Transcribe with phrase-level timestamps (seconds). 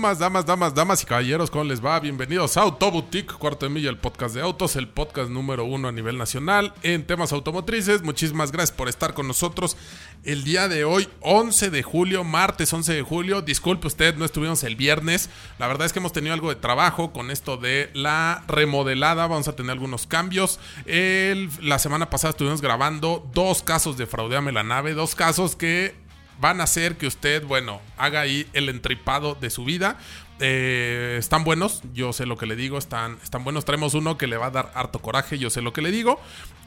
[0.00, 2.00] Damas, damas, damas, damas y caballeros, ¿cómo les va?
[2.00, 5.92] Bienvenidos a Autoboutique, cuarto de milla, el podcast de autos, el podcast número uno a
[5.92, 8.00] nivel nacional en temas automotrices.
[8.00, 9.76] Muchísimas gracias por estar con nosotros
[10.24, 13.42] el día de hoy, 11 de julio, martes 11 de julio.
[13.42, 15.28] Disculpe usted, no estuvimos el viernes.
[15.58, 19.26] La verdad es que hemos tenido algo de trabajo con esto de la remodelada.
[19.26, 20.60] Vamos a tener algunos cambios.
[20.86, 25.94] El- la semana pasada estuvimos grabando dos casos de fraudeame la nave, dos casos que
[26.40, 29.98] van a hacer que usted, bueno, haga ahí el entripado de su vida.
[30.42, 33.64] Eh, están buenos, yo sé lo que le digo, están, están buenos.
[33.64, 36.18] Traemos uno que le va a dar harto coraje, yo sé lo que le digo.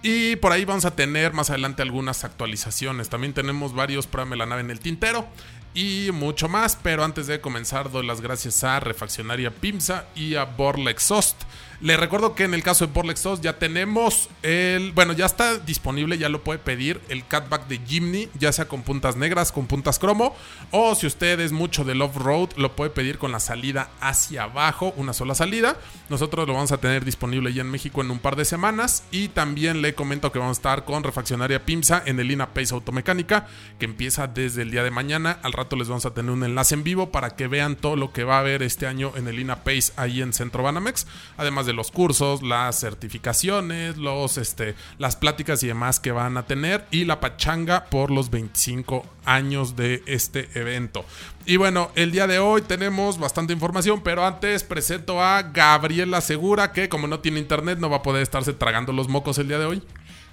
[0.04, 3.10] Y por ahí vamos a tener más adelante algunas actualizaciones.
[3.10, 5.28] También tenemos varios pruébame la nave en el tintero
[5.74, 6.78] y mucho más.
[6.82, 11.42] Pero antes de comenzar, doy las gracias a Refaccionaria Pimsa y a Borla Exhaust.
[11.84, 14.94] Le recuerdo que en el caso de Borla Exhaust ya tenemos el.
[14.94, 18.84] Bueno, ya está disponible, ya lo puede pedir el catback de Jimny, ya sea con
[18.84, 20.34] puntas negras, con puntas cromo.
[20.72, 24.94] O si usted es mucho del off-road, lo puede pedir con la salida hacia abajo,
[24.96, 25.76] una sola salida.
[26.08, 29.04] Nosotros lo vamos a tener disponible ya en México en un par de semanas.
[29.12, 32.74] Y también le comento que vamos a estar con Refaccionaria Pimsa en el INA Pace
[32.74, 33.48] Automecánica,
[33.78, 35.38] que empieza desde el día de mañana.
[35.44, 38.14] Al rato les vamos a tener un enlace en vivo para que vean todo lo
[38.14, 41.08] que va a haber este año en el INA Pace ahí en Centro Banamex.
[41.36, 46.46] Además de los cursos, las certificaciones, los, este, las pláticas y demás que van a
[46.46, 46.86] tener.
[46.92, 51.06] Y la pachanga por los 25 años de este evento.
[51.46, 56.72] Y bueno, el día de hoy tenemos bastante información, pero antes presento a Gabriela Segura,
[56.72, 59.60] que como no tiene internet no va a poder estarse tragando los mocos el día
[59.60, 59.84] de hoy.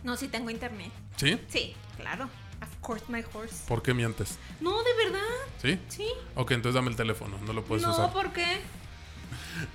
[0.04, 0.91] No, sí tengo internet.
[1.16, 1.38] ¿Sí?
[1.48, 2.28] Sí, claro.
[2.62, 3.56] Of course, my horse.
[3.66, 4.38] ¿Por qué mientes?
[4.60, 5.20] No, de verdad.
[5.62, 5.78] ¿Sí?
[5.88, 6.06] Sí.
[6.34, 8.12] Ok, entonces dame el teléfono, no lo puedes no, usar.
[8.12, 8.60] ¿por qué?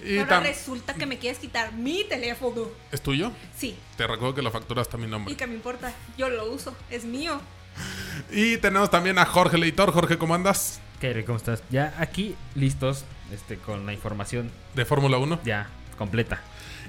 [0.05, 2.67] Y Ahora resulta que me quieres quitar mi teléfono.
[2.91, 3.31] ¿Es tuyo?
[3.57, 3.75] Sí.
[3.97, 5.35] Te recuerdo que la factura está a mi Y nombre.
[5.35, 5.93] que me importa.
[6.17, 6.75] Yo lo uso.
[6.89, 7.39] Es mío.
[8.31, 9.91] Y tenemos también a Jorge Leitor.
[9.91, 10.79] Jorge, ¿cómo andas?
[11.01, 11.61] Kairi, ¿cómo estás?
[11.69, 15.41] Ya aquí listos este, con la información De Fórmula 1.
[15.43, 15.67] ya
[15.97, 16.41] completa.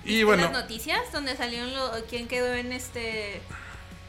[0.04, 3.40] Y bueno, Las noticias donde salieron lo, quién quedó en este.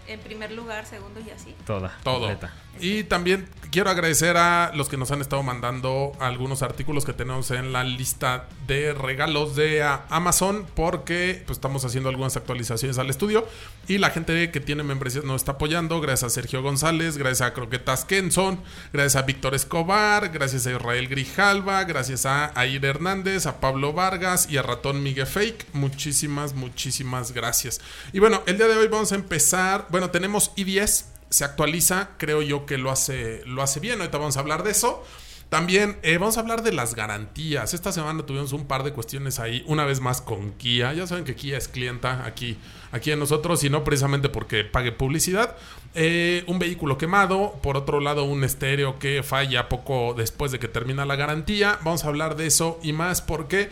[0.07, 1.53] En primer lugar, segundo y así.
[1.66, 1.97] Toda.
[2.03, 2.19] todo.
[2.28, 2.53] Completa.
[2.82, 7.52] Y también quiero agradecer a los que nos han estado mandando algunos artículos que tenemos
[7.52, 13.10] en la lista de regalos de a- Amazon porque pues, estamos haciendo algunas actualizaciones al
[13.10, 13.46] estudio
[13.88, 17.54] y la gente que tiene membresías nos está apoyando gracias a Sergio González, gracias a
[17.54, 18.60] Croquetas Kenson,
[18.94, 24.48] gracias a Víctor Escobar, gracias a Israel Grijalva, gracias a Air Hernández, a Pablo Vargas
[24.50, 25.68] y a Ratón Miguel Fake.
[25.74, 27.82] Muchísimas, muchísimas gracias.
[28.14, 32.42] Y bueno, el día de hoy vamos a empezar, bueno, tenemos i10 se actualiza, creo
[32.42, 34.00] yo que lo hace, lo hace bien.
[34.00, 35.04] Ahorita vamos a hablar de eso.
[35.50, 37.74] También eh, vamos a hablar de las garantías.
[37.74, 40.94] Esta semana tuvimos un par de cuestiones ahí, una vez más con Kia.
[40.94, 42.58] Ya saben que Kia es clienta aquí,
[42.92, 45.56] aquí de nosotros y no precisamente porque pague publicidad.
[45.96, 50.68] Eh, un vehículo quemado, por otro lado un estéreo que falla poco después de que
[50.68, 51.80] termina la garantía.
[51.82, 53.70] Vamos a hablar de eso y más porque...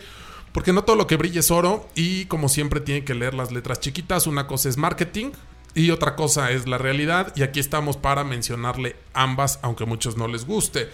[0.53, 3.51] Porque no todo lo que brilla es oro y como siempre tiene que leer las
[3.51, 4.25] letras chiquitas.
[4.25, 5.31] Una cosa es marketing
[5.75, 10.17] y otra cosa es la realidad y aquí estamos para mencionarle ambas aunque a muchos
[10.17, 10.89] no les guste.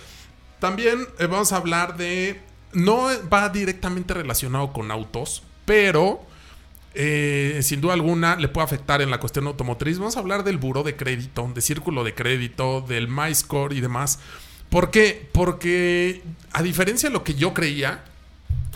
[0.60, 2.42] También eh, vamos a hablar de...
[2.74, 6.22] No va directamente relacionado con autos, pero
[6.94, 10.00] eh, sin duda alguna le puede afectar en la cuestión automotriz.
[10.00, 14.20] Vamos a hablar del buro de crédito, de círculo de crédito, del MyScore y demás.
[14.70, 15.30] ¿Por qué?
[15.34, 18.06] Porque a diferencia de lo que yo creía,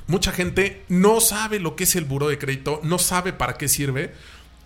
[0.08, 3.68] mucha gente no sabe lo que es el buro de crédito, no sabe para qué
[3.68, 4.14] sirve.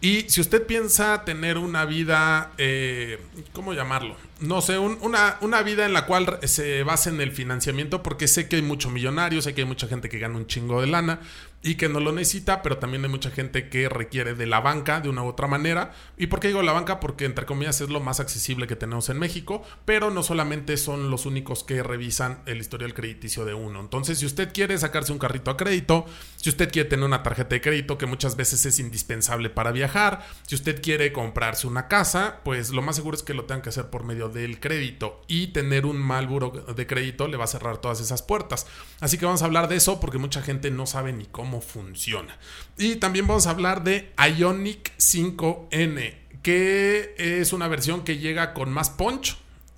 [0.01, 3.19] Y si usted piensa tener una vida, eh,
[3.51, 4.15] ¿cómo llamarlo?
[4.39, 8.29] No sé, un- una, una vida en la cual se basa en el financiamiento, porque
[8.29, 10.87] sé que hay mucho millonario, sé que hay mucha gente que gana un chingo de
[10.87, 11.19] lana
[11.61, 15.01] y que no lo necesita, pero también hay mucha gente que requiere de la banca
[15.01, 15.93] de una u otra manera.
[16.17, 17.01] ¿Y por qué digo la banca?
[17.01, 21.11] Porque entre comillas es lo más accesible que tenemos en México, pero no solamente son
[21.11, 23.81] los únicos que revisan el historial crediticio de uno.
[23.81, 26.05] Entonces, si usted quiere sacarse un carrito a crédito,
[26.37, 30.25] si usted quiere tener una tarjeta de crédito que muchas veces es indispensable para viajar,
[30.47, 33.69] si usted quiere comprarse una casa, pues lo más seguro es que lo tengan que
[33.69, 37.47] hacer por medio del crédito y tener un mal buro de crédito le va a
[37.47, 38.65] cerrar todas esas puertas.
[39.01, 41.61] Así que vamos a hablar de eso porque mucha gente no sabe ni cómo cómo
[41.61, 42.37] funciona.
[42.77, 46.13] Y también vamos a hablar de Ionic 5N,
[46.43, 49.35] que es una versión que llega con más punch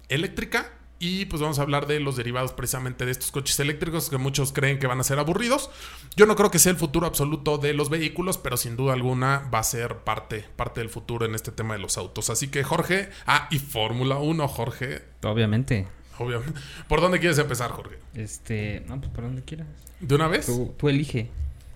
[0.09, 4.17] eléctrica y pues vamos a hablar de los derivados precisamente de estos coches eléctricos que
[4.17, 5.69] muchos creen que van a ser aburridos.
[6.17, 9.49] Yo no creo que sea el futuro absoluto de los vehículos, pero sin duda alguna
[9.51, 12.29] va a ser parte, parte del futuro en este tema de los autos.
[12.29, 15.03] Así que Jorge, ah, y Fórmula 1, Jorge.
[15.23, 15.87] Obviamente.
[16.17, 16.59] Obviamente.
[16.89, 17.97] ¿Por dónde quieres empezar, Jorge?
[18.13, 19.67] Este, no, pues por donde quieras.
[20.01, 20.47] ¿De una vez?
[20.47, 21.29] Tú, tú elige.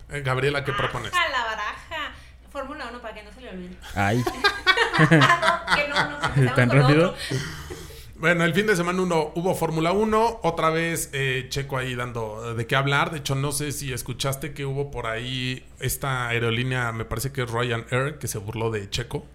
[0.09, 1.11] Eh, Gabriela, ¿qué propones?
[1.11, 2.13] Baraja la baraja.
[2.51, 3.75] Fórmula 1 para que no se le olvide.
[3.95, 4.23] Ay,
[4.97, 6.15] Ah, no, que no, no.
[6.27, 7.09] empezamos ¿Tan rápido?
[7.09, 7.37] otro.
[8.17, 12.53] Bueno, el fin de semana uno hubo Fórmula 1, otra vez eh, Checo ahí dando
[12.55, 13.11] de qué hablar.
[13.11, 17.43] De hecho, no sé si escuchaste que hubo por ahí esta aerolínea, me parece que
[17.43, 19.25] es Ryanair, que se burló de Checo.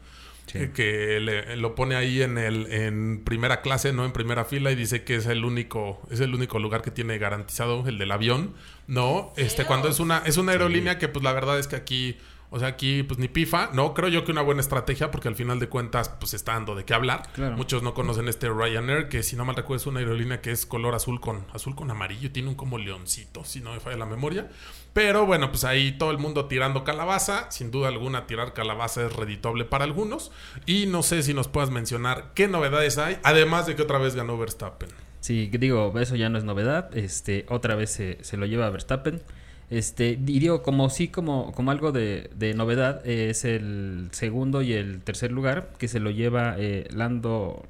[0.50, 0.58] Sí.
[0.58, 4.70] eh, Que le- lo pone ahí en el en primera clase, no en primera fila,
[4.73, 8.11] y dice que es el único, es el único lugar que tiene garantizado el del
[8.11, 8.55] avión.
[8.87, 12.17] No, este, cuando es una, es una aerolínea que pues la verdad es que aquí,
[12.50, 15.37] o sea, aquí pues ni pifa, no, creo yo que una buena estrategia, porque al
[15.37, 17.23] final de cuentas, pues está dando de qué hablar.
[17.32, 17.56] Claro.
[17.56, 20.67] Muchos no conocen este Ryanair, que si no mal recuerdo es una aerolínea que es
[20.67, 24.06] color azul con azul con amarillo, tiene un como leoncito, si no me falla la
[24.06, 24.49] memoria.
[24.93, 29.12] Pero bueno, pues ahí todo el mundo tirando calabaza, sin duda alguna tirar calabaza es
[29.12, 30.32] reditable para algunos.
[30.67, 34.17] Y no sé si nos puedas mencionar qué novedades hay, además de que otra vez
[34.17, 34.88] ganó Verstappen.
[35.20, 36.97] Sí, digo, eso ya no es novedad.
[36.97, 39.23] Este, otra vez se, se lo lleva Verstappen.
[39.70, 44.62] Este, y digo, como sí, como, como algo de, de novedad, eh, es el segundo
[44.62, 47.64] y el tercer lugar que se lo lleva eh, Lando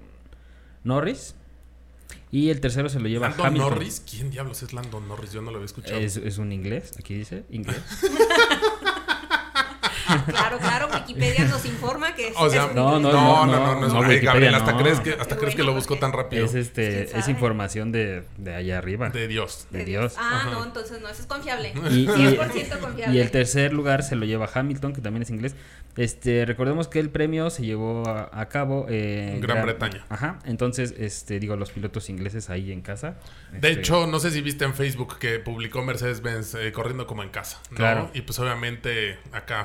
[0.83, 1.35] Norris.
[2.33, 3.71] Y el tercero se lo lleva Landon Hamilton.
[3.71, 5.33] Norris, ¿quién diablos es Landon Norris?
[5.33, 5.99] Yo no lo había escuchado.
[5.99, 7.83] Es, es un inglés, aquí dice, inglés.
[10.27, 12.35] Claro, claro, Wikipedia nos informa que es.
[12.37, 14.79] O sea, no, no, no, no, no, Gabriel, hasta no.
[14.79, 16.45] crees que, hasta crees que lo buscó tan rápido.
[16.45, 19.11] es este, ¿Quién es información de, de allá arriba.
[19.11, 19.67] De Dios.
[19.71, 20.15] de Dios.
[20.19, 20.51] Ah, Ajá.
[20.51, 21.73] no, entonces no, eso es confiable.
[21.91, 22.07] Y, y-
[22.39, 23.17] 100% confiable.
[23.17, 25.55] y el tercer lugar se lo lleva Hamilton, que también es inglés.
[25.97, 30.05] Este, recordemos que el premio se llevó a, a cabo eh, En Gran Bretaña.
[30.09, 30.39] Ajá.
[30.45, 33.17] Entonces, este, digo, los pilotos ingleses ahí en casa.
[33.51, 37.23] De este, hecho, no sé si viste en Facebook que publicó Mercedes-Benz eh, corriendo como
[37.25, 37.77] en casa, ¿no?
[37.77, 38.11] Claro.
[38.15, 39.65] Y pues obviamente acá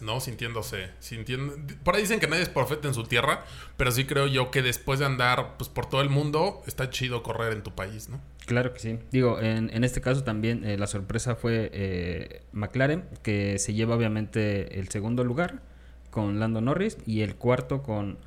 [0.00, 0.20] ¿no?
[0.20, 1.54] Sintiéndose, sintiendo...
[1.84, 3.44] Por ahí dicen que nadie es profeta en su tierra,
[3.76, 7.22] pero sí creo yo que después de andar pues por todo el mundo, está chido
[7.22, 8.20] correr en tu país, ¿no?
[8.46, 8.98] Claro que sí.
[9.10, 13.94] Digo, en, en este caso también eh, la sorpresa fue eh, McLaren, que se lleva
[13.94, 15.62] obviamente el segundo lugar
[16.10, 18.18] con Lando Norris y el cuarto con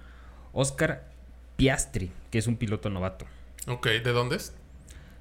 [0.53, 1.11] Oscar
[1.57, 3.25] Piastri, que es un piloto novato.
[3.67, 4.53] Ok, ¿de dónde es?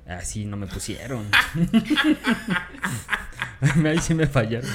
[0.06, 1.28] Así no me pusieron.
[3.86, 4.68] Ahí sí me fallaron.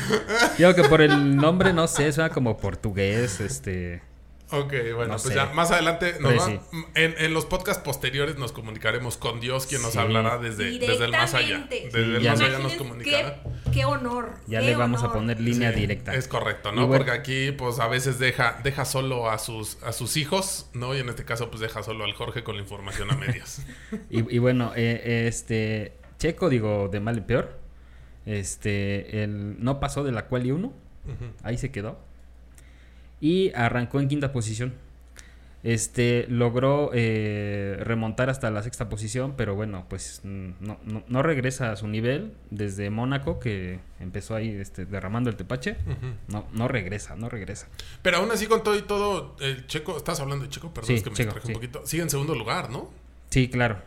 [0.58, 4.02] Digo que por el nombre, no sé, suena como portugués, este...
[4.52, 5.36] Ok, bueno, No pues sé.
[5.36, 6.60] ya más adelante nos va- sí.
[6.96, 11.12] en, en los podcasts posteriores nos comunicaremos con Dios, quien nos hablará desde, desde el
[11.12, 11.68] más allá.
[11.70, 13.44] Desde el más allá nos comunicará.
[13.66, 14.32] Qué, qué honor.
[14.48, 16.16] Ya qué le vamos a poner línea Sí, directa.
[16.16, 16.88] Es correcto, Y ¿no?
[16.88, 20.96] bueno- Porque aquí, pues, a veces deja, deja solo a sus, a sus hijos, ¿no?
[20.96, 23.64] Y en este caso, pues, deja solo al Jorge con la información a medias.
[24.10, 25.94] Y, y bueno, eh, este...
[26.18, 27.60] Checo, digo, de mal en peor.
[28.26, 30.68] Este, el, no pasó de la quali 1.
[30.68, 31.26] Ujú.
[31.44, 32.00] Ahí se quedó.
[33.22, 34.74] Y arrancó en quinta posición.
[35.62, 41.22] Este logró eh, remontar hasta la sexta posición, pero bueno, pues mm, no, no, no
[41.22, 45.76] regresa a su nivel desde Mónaco, que empezó ahí este, derramando el tepache.
[46.30, 47.68] No, no regresa, no regresa.
[48.02, 50.94] Pero aún así, con todo y todo, el Checo, estás hablando de Checo, perdón, Sí,
[50.94, 51.48] es que me Checo, sí.
[51.50, 51.86] un poquito.
[51.86, 52.90] Sigue en segundo lugar, ¿no?
[53.30, 53.80] Sí, claro.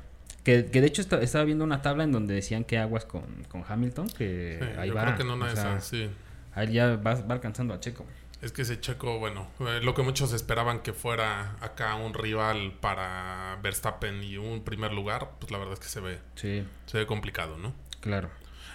[0.45, 3.23] Que, que de hecho esta- estaba viendo una tabla en donde decían que aguas con,
[3.49, 5.05] con Hamilton, que Sí, ahí yo va.
[5.05, 6.11] creo que en una o de sea, sí.
[6.55, 8.05] Ahí ya va, va alcanzando a Checo.
[8.43, 12.73] Es que ese Checo, bueno, eh, lo que muchos esperaban que fuera acá un rival
[12.81, 16.99] para Verstappen y un primer lugar, pues la verdad es que se ve, Sí, se
[16.99, 17.73] ve complicado, ¿no?
[18.01, 18.31] claro.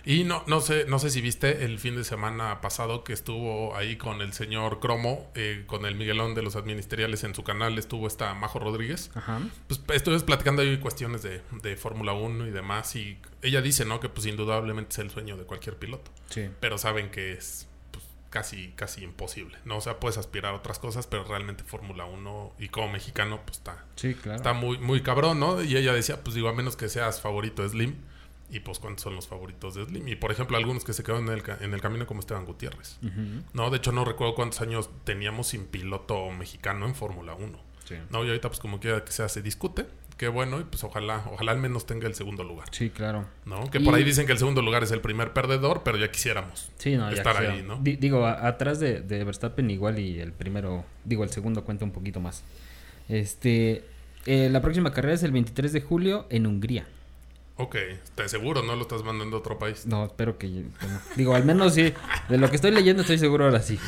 [0.05, 3.75] Y no, no sé, no sé si viste el fin de semana pasado que estuvo
[3.75, 7.77] ahí con el señor Cromo, eh, con el Miguelón de los Administeriales en su canal,
[7.77, 9.11] estuvo esta Majo Rodríguez.
[9.15, 9.41] Ajá.
[9.67, 13.99] Pues estuve platicando ahí cuestiones de, de Fórmula 1 y demás, y ella dice, ¿no?
[13.99, 16.47] Que pues indudablemente es el sueño de cualquier piloto, Sí.
[16.61, 17.76] pero saben que es pues,
[18.29, 19.77] casi, casi imposible, ¿no?
[19.77, 23.57] O sea, puedes aspirar a otras cosas, pero realmente Fórmula 1 y como mexicano, pues
[23.57, 24.37] está, Sí, claro.
[24.37, 25.61] está muy, muy cabrón, ¿no?
[25.63, 27.95] Y ella decía, pues digo, a menos que seas favorito de Slim.
[28.49, 30.07] Y pues cuántos son los favoritos de Slim.
[30.07, 32.45] Y por ejemplo, algunos que se quedaron en el, ca- en el camino como Esteban
[32.45, 32.97] Gutiérrez.
[33.53, 37.59] No, de hecho no recuerdo cuántos años teníamos sin piloto mexicano en Fórmula 1.
[37.83, 37.95] Sí.
[38.09, 39.85] No, y ahorita pues como quiera que sea se discute.
[40.17, 42.67] Qué bueno, y pues ojalá, ojalá al menos tenga el segundo lugar.
[42.71, 43.25] Sí, claro.
[43.45, 43.69] ¿No?
[43.69, 46.09] Que Y- por ahí dicen que el segundo lugar es el primer perdedor, pero ya
[46.11, 46.71] quisiéramos.
[46.77, 47.53] Sí, no, ya estar quisiera.
[47.53, 47.77] ahí, ¿no?
[47.81, 51.91] Di- digo, atrás de, de Verstappen igual y el primero, digo, el segundo cuenta un
[51.91, 52.43] poquito más.
[53.09, 53.83] Este,
[54.25, 56.87] eh, la próxima carrera es el 23 de julio en Hungría.
[57.59, 57.75] Ok,
[58.15, 59.85] te seguro, no lo estás mandando a otro país.
[59.87, 60.47] No, espero que.
[60.47, 61.93] bueno, digo, al menos sí.
[62.29, 63.79] De lo que estoy leyendo, estoy seguro ahora sí.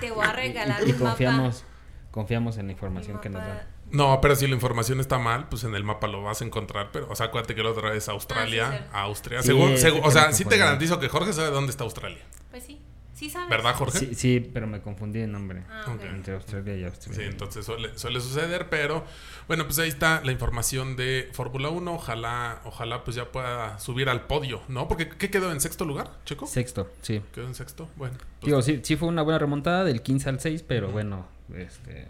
[0.00, 1.08] Te voy a regalar Y un mapa.
[1.10, 1.64] confiamos,
[2.12, 3.62] confiamos en la información que nos dan.
[3.90, 6.90] No, pero si la información está mal, pues en el mapa lo vas a encontrar.
[6.92, 8.88] Pero, o sea, acuérdate que la otra vez Australia, Ah, sí, sí.
[8.92, 9.42] Austria.
[9.42, 12.22] Sí, Según- según- o sea, sí te garantizo que Jorge sabe dónde está Australia.
[12.50, 12.80] Pues sí.
[13.12, 13.50] Sí sabes.
[13.50, 13.98] ¿Verdad, Jorge?
[13.98, 15.62] Sí, sí, pero me confundí de nombre.
[15.70, 15.84] Ah.
[16.10, 17.14] Entre Australia y Austria.
[17.14, 19.04] Sí, entonces suele, suele suceder, pero
[19.46, 21.94] bueno, pues ahí está la información de Fórmula 1.
[21.94, 24.88] Ojalá, ojalá pues ya pueda subir al podio, ¿no?
[24.88, 26.46] Porque ¿qué quedó en sexto lugar, Checo?
[26.46, 27.20] Sexto, sí.
[27.32, 27.88] Quedó en sexto.
[27.96, 31.26] Bueno, pues, Digo, sí, sí fue una buena remontada del 15 al 6, pero bueno,
[31.56, 32.08] este...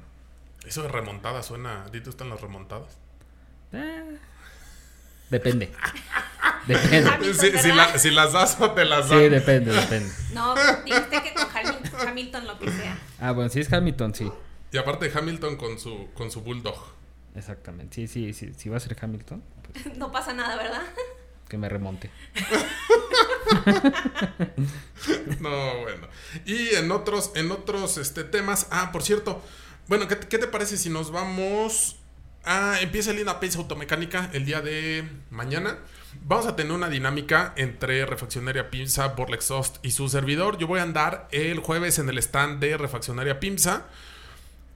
[0.67, 1.85] eso de remontada suena.
[1.85, 2.99] ¿A ti te están las remontadas?
[3.73, 4.19] eh,
[5.31, 5.73] depende.
[6.67, 7.35] depende.
[7.35, 7.77] Si, si ¿verdad?
[7.93, 9.31] la- si las das o te las Sí, dan.
[9.31, 10.13] depende, depende.
[10.35, 12.99] No, dijiste que con Hamilton, Hamilton lo que sea.
[13.21, 14.31] Ah, bueno, si es Hamilton, sí.
[14.73, 16.77] y aparte Hamilton con su, con su bulldog.
[17.35, 17.95] Exactamente.
[17.95, 18.53] Sí, sí, sí.
[18.55, 20.83] Si va a ser Hamilton, pues No pasa nada, ¿verdad?
[21.53, 22.11] Que me remonte.
[25.41, 26.09] No, bueno.
[26.47, 28.69] Y en otros, en otros este, temas.
[28.71, 29.43] Ah, por cierto.
[29.89, 31.97] Bueno, ¿qué, qué te parece si nos vamos
[32.45, 32.81] a.
[32.81, 35.79] Empieza el Lina Pace Automecánica el día de mañana.
[36.23, 40.57] Vamos a tener una dinámica entre Refaccionaria Pimsa, Borlexhaust y su servidor.
[40.57, 43.89] Yo voy a andar el jueves en el stand de Refaccionaria Pimsa.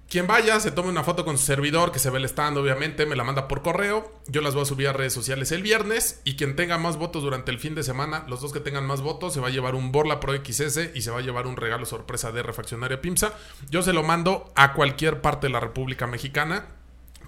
[0.09, 3.07] Quien vaya, se tome una foto con su servidor, que se ve el stand, obviamente,
[3.07, 4.13] me la manda por correo.
[4.29, 6.21] Yo las voy a subir a redes sociales el viernes.
[6.23, 9.01] Y quien tenga más votos durante el fin de semana, los dos que tengan más
[9.01, 11.57] votos, se va a llevar un Borla Pro XS y se va a llevar un
[11.57, 13.35] regalo sorpresa de Refaccionaria Pimsa.
[13.69, 16.67] Yo se lo mando a cualquier parte de la República Mexicana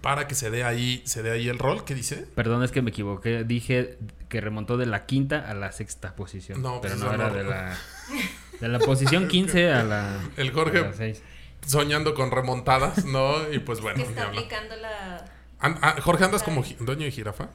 [0.01, 1.85] para que se dé ahí, se dé ahí el rol.
[1.85, 2.29] ¿Qué dice?
[2.37, 3.43] Perdón, es que me equivoqué.
[3.43, 6.63] Dije que remontó de la quinta a la sexta posición.
[6.63, 7.35] No, pero pues no eso era no.
[7.35, 7.77] de la,
[8.61, 11.21] de la posición 15 a la, El Jorge- a la seis.
[11.69, 13.53] Soñando con remontadas, ¿no?
[13.53, 14.03] Y pues bueno.
[14.03, 15.25] que está aplicando la.
[15.61, 17.51] An- ah, Jorge, ¿andas como ji- dueño de jirafa?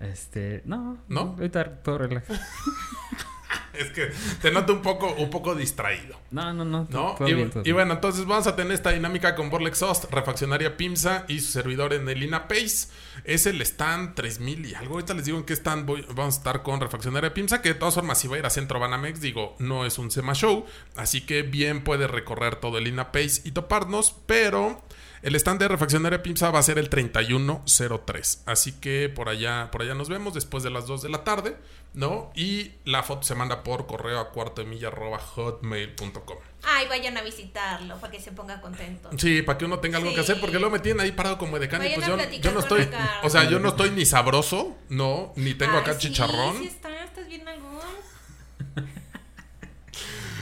[0.00, 1.20] Este, no, ¿No?
[1.38, 2.38] Ahorita todo relajado.
[3.72, 4.10] Es que
[4.42, 6.20] te noto un poco, un poco distraído.
[6.30, 6.86] No, no, no.
[6.90, 7.16] ¿No?
[7.26, 11.40] Y, bien, bueno, entonces vamos a tener esta dinámica con Borlex Exhaust, Refaccionaria Pimsa y
[11.40, 12.88] su servidor en el INAPACE.
[13.24, 14.94] Es el stand 3000 y algo.
[14.94, 17.62] Ahorita les digo en qué stand voy- vamos a estar con Refaccionaria Pimsa.
[17.62, 20.10] Que de todas formas, si va a ir a Centro Banamex, digo, no es un
[20.10, 20.66] SEMA Show.
[20.96, 24.14] Así que bien puede recorrer todo el INAPACE y toparnos.
[24.26, 24.82] Pero
[25.22, 28.42] el stand de Refaccionaria Pimsa va a ser el 3103.
[28.46, 31.56] Así que por allá, por allá nos vemos después de las 2 de la tarde.
[31.94, 32.32] ¿No?
[32.34, 36.38] Y la foto se manda por correo a cuarto de milla hotmail.com.
[36.64, 39.10] Ay, vayan a visitarlo para que se ponga contento.
[39.18, 41.58] Sí, para que uno tenga algo que hacer, porque luego me tienen ahí parado como
[41.58, 42.88] y Vayan pues yo, yo no estoy,
[43.22, 46.68] o sea, yo no estoy ni sabroso, no, ni tengo Ay, acá sí, chicharrón, Sí,
[46.68, 47.72] está, estás bien algún.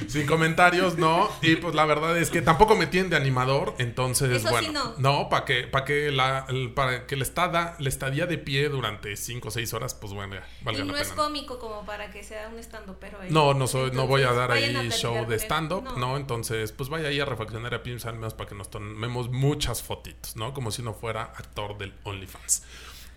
[0.08, 4.30] Sin comentarios, no, y pues la verdad es que tampoco me tienen de animador, entonces,
[4.30, 5.28] Eso sí bueno, no.
[5.28, 9.48] para que, para que la, para que la estada, la estadía de pie durante 5
[9.48, 12.22] o 6 horas, pues bueno, ya, valga y no la es cómico como para que
[12.22, 13.28] sea un estando, pero ahí.
[13.30, 15.40] No, no soy, no voy a dar a ahí show de él.
[15.40, 15.96] stand-up, No.
[15.96, 16.16] no.
[16.16, 19.82] Entonces, pues vaya ahí a refaccionar a Pimps al menos para que nos tomemos muchas
[19.82, 20.52] fotitos, ¿no?
[20.52, 22.62] Como si no fuera actor del OnlyFans.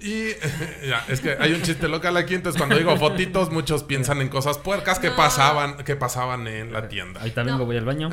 [0.05, 0.31] Y
[0.85, 4.27] ya, es que hay un chiste local aquí, entonces cuando digo fotitos, muchos piensan en
[4.27, 5.15] cosas puercas que No.
[5.15, 7.21] pasaban, que pasaban en la tienda.
[7.21, 7.65] Ahí también No.
[7.65, 8.09] voy al baño.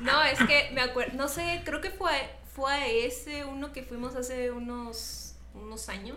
[0.00, 2.12] No, es que me acuerdo, no sé, creo que fue,
[2.54, 6.16] fue a ese uno que fuimos hace unos, unos años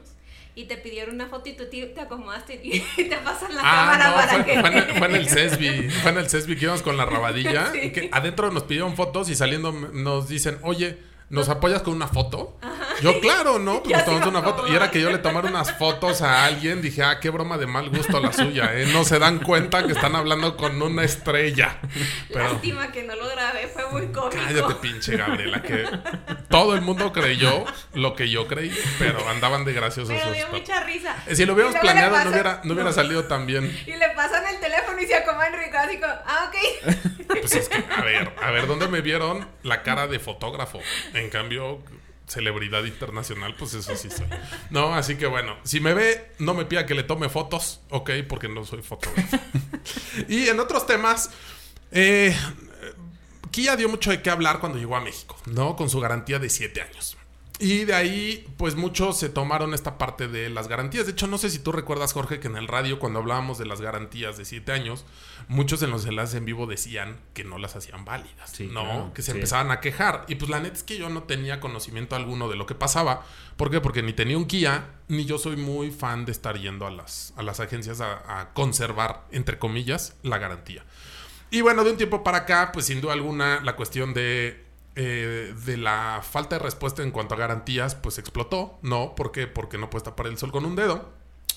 [0.56, 4.06] y te pidieron una foto y tú te, te acomodaste y te pasan la cámara
[4.06, 4.60] Ah, no, para fue, que...
[4.62, 7.06] fue en el, fue en el CESBI, fue en el CESBI que íbamos con la
[7.06, 7.80] rabadilla, Sí.
[7.84, 10.98] y que adentro nos pidieron fotos y saliendo nos dicen, oye,
[11.34, 12.60] ¿nos apoyas con una foto?
[13.02, 13.82] Yo, claro, ¿no?
[13.84, 14.68] Pues nos tomamos una foto.
[14.68, 17.66] Y era que yo le tomara unas fotos a alguien, dije, ah, qué broma de
[17.66, 18.88] mal gusto la suya, ¿eh?
[18.94, 21.80] No se dan cuenta que están hablando con una estrella.
[22.32, 24.38] Pero Lástima que no lo grabé, fue muy cómico.
[24.46, 25.86] cállate, pinche Gabriela, que
[26.50, 30.84] todo el mundo creyó lo que yo creí, pero andaban de graciosos Pero dio mucha
[30.84, 31.16] risa.
[31.26, 32.96] Eh, Si lo hubiéramos planeado, no hubiera, no hubiera no.
[32.96, 33.76] salido tan bien.
[33.88, 36.96] Y le pasan el teléfono y se acomodan rico, así como, ah, ok.
[37.42, 40.80] Pues es que, a ver, a ver, ¿dónde me vieron la cara de fotógrafo?
[41.23, 41.80] En cambio,
[42.28, 44.28] celebridad internacional, pues eso sí soy.
[44.70, 48.12] No, así que bueno, si me ve, no me pida que le tome fotos, ok,
[48.28, 49.38] porque no soy fotógrafo.
[50.28, 51.30] y en otros temas,
[51.92, 52.36] eh,
[53.52, 55.76] Kia dio mucho de qué hablar cuando llegó a México, ¿no?
[55.76, 57.18] Con su garantía de 7 años.
[57.60, 61.06] Y de ahí, pues muchos se tomaron esta parte de las garantías.
[61.06, 63.66] De hecho, no sé si tú recuerdas, Jorge, que en el radio, cuando hablábamos de
[63.68, 65.06] las garantías de 7 años,
[65.48, 68.84] muchos en los enlaces en vivo decían que no las hacían válidas, Sí, ¿no?
[68.84, 69.38] claro, que se sí.
[69.38, 70.26] empezaban a quejar.
[70.28, 73.24] Y pues la neta es que yo no tenía conocimiento alguno de lo que pasaba.
[73.56, 73.80] ¿Por qué?
[73.82, 77.34] Porque ni tenía un Kia, ni yo soy muy fan de estar yendo a las,
[77.38, 80.84] a las agencias a, a conservar, entre comillas, la garantía.
[81.52, 84.63] Y bueno, de un tiempo para acá, pues sin duda alguna, la cuestión de
[84.96, 88.78] eh, de la falta de respuesta en cuanto a garantías, pues explotó.
[88.82, 89.48] No, ¿por qué?
[89.48, 91.12] Porque no puedes tapar el sol con un dedo.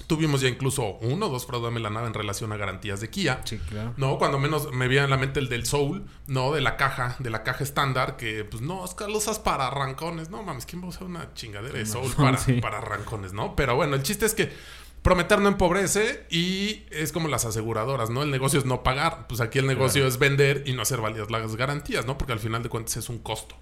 [0.06, 3.40] Tuvimos ya incluso uno o dos fraudes la nave en relación a garantías de Kia.
[3.44, 3.94] Sí, claro.
[3.96, 6.52] No, cuando menos me viene en la mente el del Soul, ¿no?
[6.52, 9.66] De la caja, de la caja estándar, que pues no, es que lo usas para
[9.68, 10.28] arrancones.
[10.28, 12.60] No mames, ¿quién va a usar una chingadera de Soul para, Sí.
[12.60, 13.56] para arrancones, no?
[13.56, 14.52] Pero bueno, el chiste es que
[15.06, 18.24] prometer no empobrece y es como las aseguradoras, ¿no?
[18.24, 19.28] El negocio es no pagar.
[19.28, 22.18] Pues aquí el negocio es vender y no hacer válidas las garantías, ¿no?
[22.18, 23.54] Porque al final de cuentas es un costo.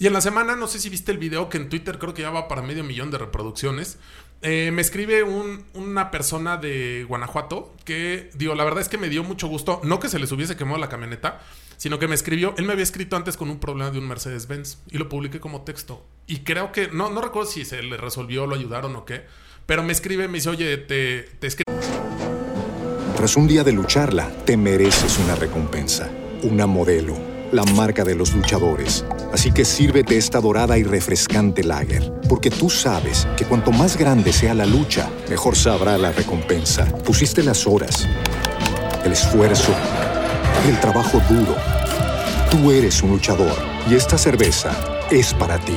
[0.00, 2.22] Y en la semana, no sé si viste el video que en Twitter creo que
[2.22, 3.98] ya va para medio millón de reproducciones.
[4.42, 9.08] Eh, me escribe un- una persona de Guanajuato que, digo, la verdad es que me
[9.08, 9.80] dio mucho gusto.
[9.84, 11.40] No que se les hubiese quemado la camioneta,
[11.76, 12.54] sino que me escribió.
[12.58, 15.62] Él me había escrito antes con un problema de un Mercedes-Benz y lo publiqué como
[15.62, 16.04] texto.
[16.26, 19.24] Y creo que, no, no recuerdo si se le resolvió, lo ayudaron o qué.
[19.68, 21.48] Pero me escribe, me dice, oye, te, te.
[23.14, 26.08] Tras un día de lucharla, te mereces una recompensa,
[26.42, 27.14] una modelo,
[27.52, 29.04] la marca de los luchadores.
[29.30, 34.32] Así que sírvete esta dorada y refrescante lager, porque tú sabes que cuanto más grande
[34.32, 36.86] sea la lucha, mejor sabrá la recompensa.
[37.04, 38.08] Pusiste las horas,
[39.04, 39.74] el esfuerzo,
[40.66, 41.54] el trabajo duro.
[42.50, 43.58] Tú eres un luchador
[43.90, 44.70] y esta cerveza
[45.10, 45.76] es para ti.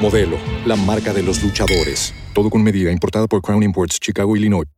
[0.00, 2.14] Modelo, la marca de los luchadores.
[2.38, 4.77] Todo con medida, importada por Crown Imports, Chicago, Illinois.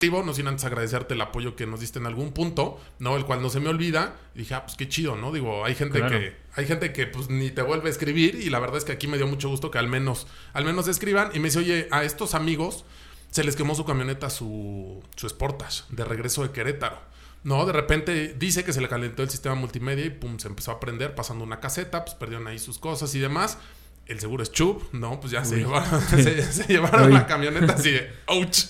[0.00, 3.16] No sin antes agradecerte el apoyo que nos diste en algún punto, ¿no?
[3.16, 4.16] El cual no se me olvida.
[4.34, 5.32] Y dije, ah, pues qué chido, ¿no?
[5.32, 6.18] Digo, hay gente Claro.
[6.18, 8.34] que, hay gente que pues ni te vuelve a escribir.
[8.34, 10.88] Y la verdad es que aquí me dio mucho gusto que al menos, al menos
[10.88, 11.30] escriban.
[11.32, 12.84] Y me dice, oye, a estos amigos
[13.30, 16.98] se les quemó su camioneta, su, su Sportage, de regreso de Querétaro.
[17.42, 20.70] No, de repente dice que se le calentó el sistema multimedia y pum, se empezó
[20.70, 23.58] a prender pasando una caseta, pues perdieron ahí sus cosas y demás.
[24.06, 25.18] El seguro es chup, ¿no?
[25.18, 28.66] Pues ya se llevaron, se, se llevaron la camioneta así de, ouch.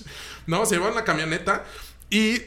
[0.46, 1.64] No, se llevaron la camioneta
[2.10, 2.42] y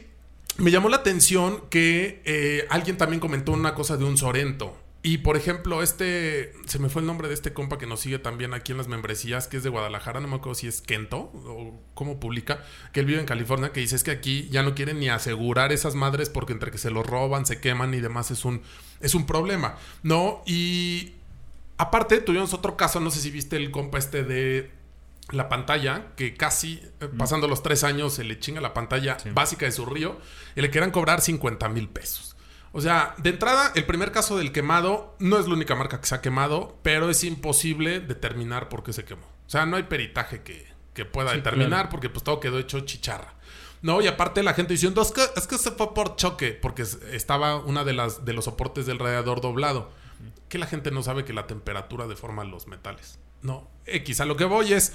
[0.58, 4.78] me llamó la atención que eh, alguien también comentó una cosa de un Sorento.
[5.04, 8.20] Y por ejemplo, este, se me fue el nombre de este compa que nos sigue
[8.20, 11.18] también aquí en las membresías, que es de Guadalajara, no me acuerdo si es Kento
[11.18, 14.76] o cómo publica, que él vive en California, que dice es que aquí ya no
[14.76, 18.32] quieren ni asegurar esas madres porque entre que se los roban, se queman y demás
[18.32, 18.64] es un,
[19.00, 20.44] es un problema, ¿no?
[20.46, 21.14] Y
[21.78, 24.72] aparte tuvimos otro caso, no sé si viste el compa este de
[25.32, 29.66] la pantalla, que casi eh, pasando los tres años se le chinga la pantalla básica
[29.66, 30.18] de su río
[30.56, 32.36] y le quieran cobrar 50 mil pesos.
[32.72, 36.08] O sea, de entrada, el primer caso del quemado no es la única marca que
[36.08, 39.26] se ha quemado, pero es imposible determinar por qué se quemó.
[39.26, 41.90] O sea, no hay peritaje que, que pueda Sí, determinar claro.
[41.90, 43.34] porque pues todo quedó hecho chicharra.
[43.82, 46.82] No, y aparte la gente diciendo, es que, es que se fue por choque, porque
[46.84, 49.92] es- estaba una de las de los soportes del radiador doblado.
[50.50, 53.20] Que la gente no sabe que la temperatura deforma los metales.
[53.42, 54.94] No, X, a lo que voy es,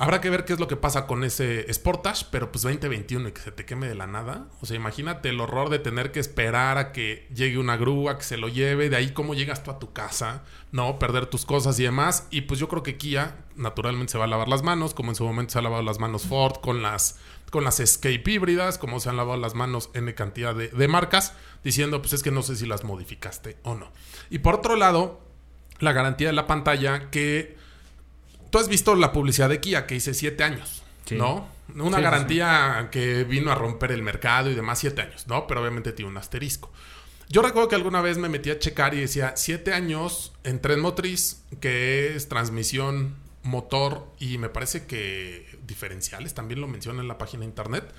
[0.00, 3.32] habrá que ver qué es lo que pasa con ese Sportage, pero pues 2021 y
[3.32, 4.48] que se te queme de la nada.
[4.62, 8.24] O sea, imagínate el horror de tener que esperar a que llegue una grúa, que
[8.24, 10.98] se lo lleve, de ahí cómo llegas tú a tu casa, ¿no?
[10.98, 12.26] Perder tus cosas y demás.
[12.30, 15.16] Y pues yo creo que Kia naturalmente se va a lavar las manos, como en
[15.16, 17.18] su momento se ha lavado las manos Ford con las,
[17.50, 21.34] con las Escape híbridas, como se han lavado las manos en cantidad de, de marcas,
[21.62, 23.92] diciendo pues es que no sé si las modificaste o no.
[24.30, 25.20] Y por otro lado,
[25.78, 27.59] la garantía de la pantalla que
[28.50, 31.16] tú has visto la publicidad de Kia que dice 7 años, Sí.
[31.16, 31.48] ¿no?
[31.74, 35.46] Una Sí, sí, garantía que vino a romper el mercado y demás 7 años, ¿no?
[35.46, 36.72] Pero obviamente tiene un asterisco.
[37.28, 40.80] Yo recuerdo que alguna vez me metí a checar y decía 7 años en tren
[40.80, 47.18] motriz, que es transmisión, motor y me parece que diferenciales, también lo menciona en la
[47.18, 47.92] página de internet.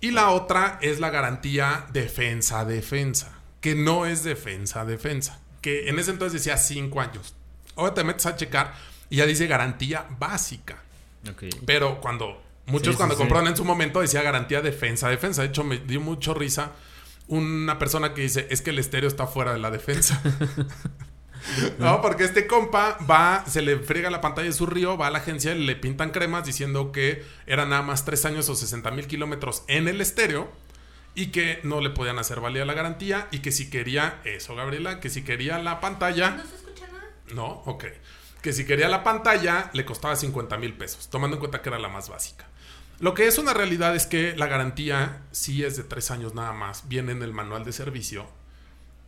[0.00, 6.42] Y la otra es la garantía defensa-defensa, que no es defensa-defensa, que en ese entonces
[6.44, 7.34] decía 5 años.
[7.76, 8.74] Ahora te metes a checar
[9.10, 10.82] y ya dice garantía básica.
[11.66, 13.18] Pero cuando muchos Sí, cuando sí.
[13.18, 15.42] compraron en su momento decía garantía defensa-defensa.
[15.42, 16.72] De hecho, me dio mucho risa
[17.28, 20.20] una persona que dice, es que el estéreo está fuera de la defensa.
[21.78, 25.10] no, porque este compa va, se le friega la pantalla de su río, va a
[25.10, 29.06] la agencia, le pintan cremas diciendo que eran nada más 3 años o 60 mil
[29.06, 30.50] kilómetros en el estéreo
[31.14, 35.00] y que no le podían hacer válida la garantía y que si quería eso, Gabriela,
[35.00, 36.30] que si quería la pantalla...
[36.30, 37.04] ¿No se escucha nada?
[37.32, 37.84] No, ok.
[38.42, 41.78] Que si quería la pantalla le costaba 50 mil pesos, tomando en cuenta que era
[41.78, 42.46] la más básica.
[42.98, 46.52] Lo que es una realidad es que la garantía sí es de tres años nada
[46.52, 48.26] más, viene en el manual de servicio,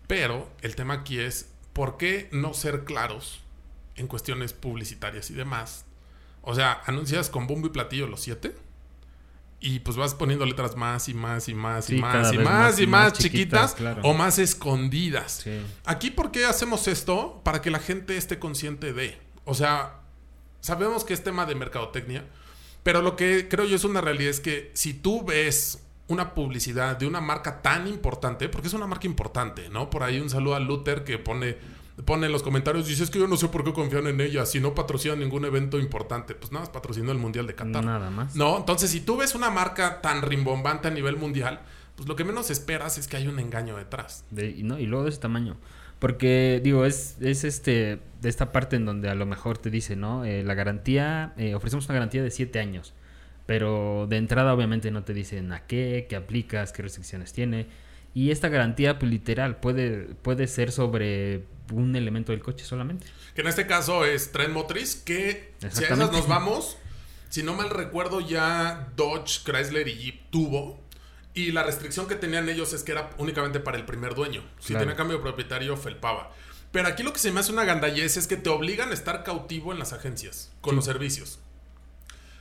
[0.07, 3.43] pero el tema aquí es ¿por qué no ser claros
[3.97, 5.85] en cuestiones publicitarias y demás?
[6.41, 8.55] O sea, anuncias con bombo y platillo los siete
[9.63, 12.79] y pues vas poniendo letras más y más y más y más y más, más
[12.79, 14.03] y y más, más chiquitas, chiquitas, claro.
[14.03, 15.43] o más escondidas.
[15.45, 15.61] Sí.
[15.85, 17.41] Aquí, ¿por qué hacemos esto?
[17.45, 19.17] Para que la gente esté consciente de.
[19.45, 20.01] O sea,
[20.61, 22.25] sabemos que es tema de mercadotecnia,
[22.83, 26.97] pero lo que creo yo es una realidad es que si tú ves una publicidad
[26.97, 29.89] de una marca tan importante, porque es una marca importante, ¿no?
[29.89, 31.57] Por ahí un saludo a Luther que pone,
[32.05, 34.45] pone en los comentarios, dice, es que yo no sé por qué confían en ella,
[34.45, 36.35] si no patrocina ningún evento importante.
[36.35, 37.85] Pues nada, más patrocinó el Mundial de Qatar.
[37.85, 38.35] Nada más.
[38.37, 41.61] No, entonces si tú ves una marca tan rimbombante a nivel mundial,
[41.97, 44.25] pues lo que menos esperas es que hay un engaño detrás.
[44.31, 45.57] De- no, y luego de ese tamaño.
[46.03, 49.95] Porque, digo, es, es este de esta parte en donde a lo mejor te dice,
[49.95, 50.25] ¿no?
[50.25, 52.93] Eh, la garantía, eh, ofrecemos una garantía de 7 años.
[53.47, 57.69] Pero de entrada, obviamente, no te dicen a qué, qué aplicas, qué restricciones tiene.
[58.15, 63.07] Y esta garantía, pues literal, puede, puede ser sobre un elemento del coche solamente.
[63.37, 66.79] Que en este caso es Tren Motriz, que si a esas nos vamos,
[67.29, 70.82] si no mal recuerdo, ya Dodge, Chrysler y Jeep tuvo.
[71.35, 74.43] Y la restricción que tenían ellos es que era únicamente para el primer dueño.
[74.59, 74.81] Si Claro.
[74.85, 76.31] tenía cambio de propietario, felpaba.
[76.73, 79.25] Pero aquí lo que se me hace una gandallez es que te obligan a estar
[79.25, 81.39] cautivo en las agencias, con los servicios.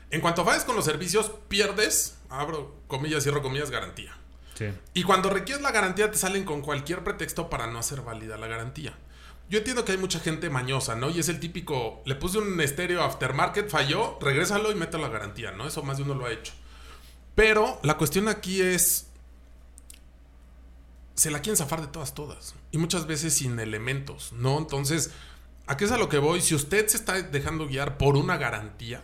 [0.10, 4.16] En cuanto falles con los servicios, pierdes, abro comillas, cierro comillas, garantía.
[4.58, 4.66] Sí.
[4.94, 8.48] Y cuando requieres la garantía te salen con cualquier pretexto para no hacer válida la
[8.48, 8.98] garantía.
[9.50, 11.10] Yo entiendo que hay mucha gente mañosa, ¿no?
[11.10, 15.52] Y es el típico, le puse un estéreo aftermarket, falló, regrésalo y mete la garantía,
[15.52, 15.68] ¿no?
[15.68, 16.54] Eso más de uno lo ha hecho.
[17.36, 19.08] Pero la cuestión aquí es,
[21.16, 22.56] se la quieren zafar de todas, todas.
[22.72, 24.58] Y muchas veces sin elementos, ¿no?
[24.58, 25.12] Entonces,
[25.68, 26.42] ¿a qué es a lo que voy?
[26.42, 29.04] Si usted se está dejando guiar por una garantía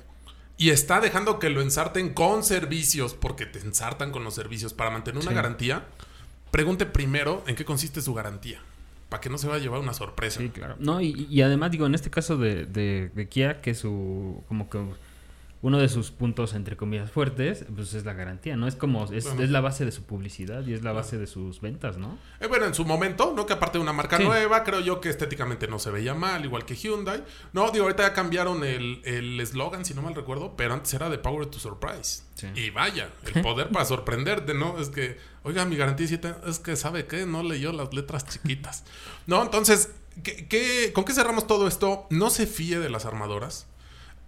[0.58, 4.90] y está dejando que lo ensarten con servicios, porque te ensartan con los servicios para
[4.90, 5.36] mantener una Sí.
[5.36, 5.86] garantía,
[6.52, 8.62] pregunte primero en qué consiste su garantía.
[9.10, 10.42] Para que no se vaya a llevar una sorpresa.
[10.42, 10.76] Sí, claro.
[10.80, 14.44] No, y, y además, digo, en este caso de, de, de Kia, que su.
[14.50, 14.80] como que
[15.64, 18.68] uno de sus puntos, entre comillas, fuertes, pues es la garantía, ¿no?
[18.68, 19.06] Es como.
[19.12, 19.42] es, Bueno.
[19.44, 22.18] es la base de su publicidad y es la base de sus ventas, ¿no?
[22.40, 23.46] Eh, bueno, en su momento, ¿no?
[23.48, 24.24] Que aparte de una marca Sí.
[24.24, 27.24] nueva, creo yo que estéticamente no se veía mal, igual que Hyundai.
[27.54, 31.10] No, digo, ahorita ya cambiaron el el eslogan, si no mal recuerdo, pero antes era
[31.10, 32.24] de Power to Surprise.
[32.36, 32.48] Sí.
[32.54, 34.80] Y vaya, el poder para sorprenderte, ¿no?
[34.80, 36.08] Es que, oiga, mi garantía
[36.46, 37.26] es que, ¿sabe qué?
[37.26, 38.84] No leyó las letras chiquitas.
[39.26, 39.90] No, entonces,
[40.24, 42.06] ¿qué, qué- con qué cerramos todo esto?
[42.12, 43.66] No se fíe de las armadoras.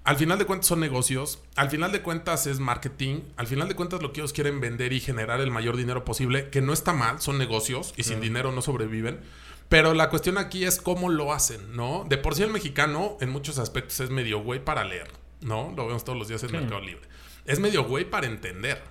[0.09, 3.75] Al final de cuentas son negocios, al final de cuentas es marketing, al final de
[3.75, 6.93] cuentas lo que ellos quieren vender y generar el mayor dinero posible, que no está
[6.93, 9.19] mal, son negocios y sin dinero no sobreviven.
[9.67, 12.07] Pero la cuestión aquí es cómo lo hacen, ¿no?
[12.09, 15.71] De por sí el mexicano en muchos aspectos es medio güey para leer, ¿no?
[15.77, 16.55] Lo vemos todos los días en Sí.
[16.55, 17.07] Mercado Libre.
[17.45, 18.81] Es medio güey para entender,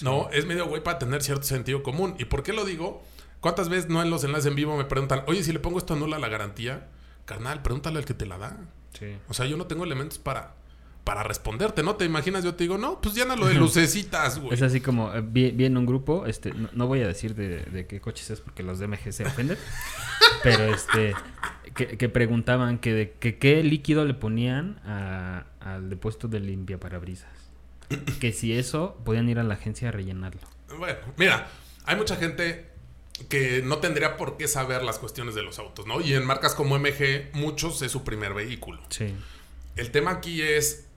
[0.00, 0.30] ¿no?
[0.30, 2.14] Es medio güey para tener cierto sentido común.
[2.20, 3.02] ¿Y por qué lo digo?
[3.40, 5.94] ¿Cuántas veces no en los enlaces en vivo me preguntan, oye, si le pongo esto
[5.94, 6.86] anula la garantía?
[7.24, 8.60] Carnal, pregúntale al que te la da.
[8.96, 9.16] Sí.
[9.28, 10.54] O sea, yo no tengo elementos para,
[11.08, 11.96] para responderte, ¿no?
[11.96, 12.44] ¿Te imaginas?
[12.44, 14.52] Yo te digo, no, pues llénalo de lucecitas, güey.
[14.52, 17.34] Es así como, eh, vi, vi en un grupo, este, no, no voy a decir
[17.34, 19.56] de, de qué coches es porque los DMG se ofenden,
[20.42, 21.14] pero este,
[21.74, 26.78] que, que preguntaban que, de, que qué líquido le ponían a- al depósito de limpia
[26.78, 27.30] parabrisas.
[28.20, 30.42] Que si eso, podían ir a la agencia a rellenarlo.
[30.76, 31.48] Bueno, mira,
[31.86, 32.68] hay mucha gente
[33.30, 36.02] que no tendría por qué saber las cuestiones de los autos, ¿no?
[36.02, 38.82] Y en marcas como MG, muchos es su primer vehículo.
[38.90, 39.14] Sí.
[39.76, 40.87] El tema aquí es,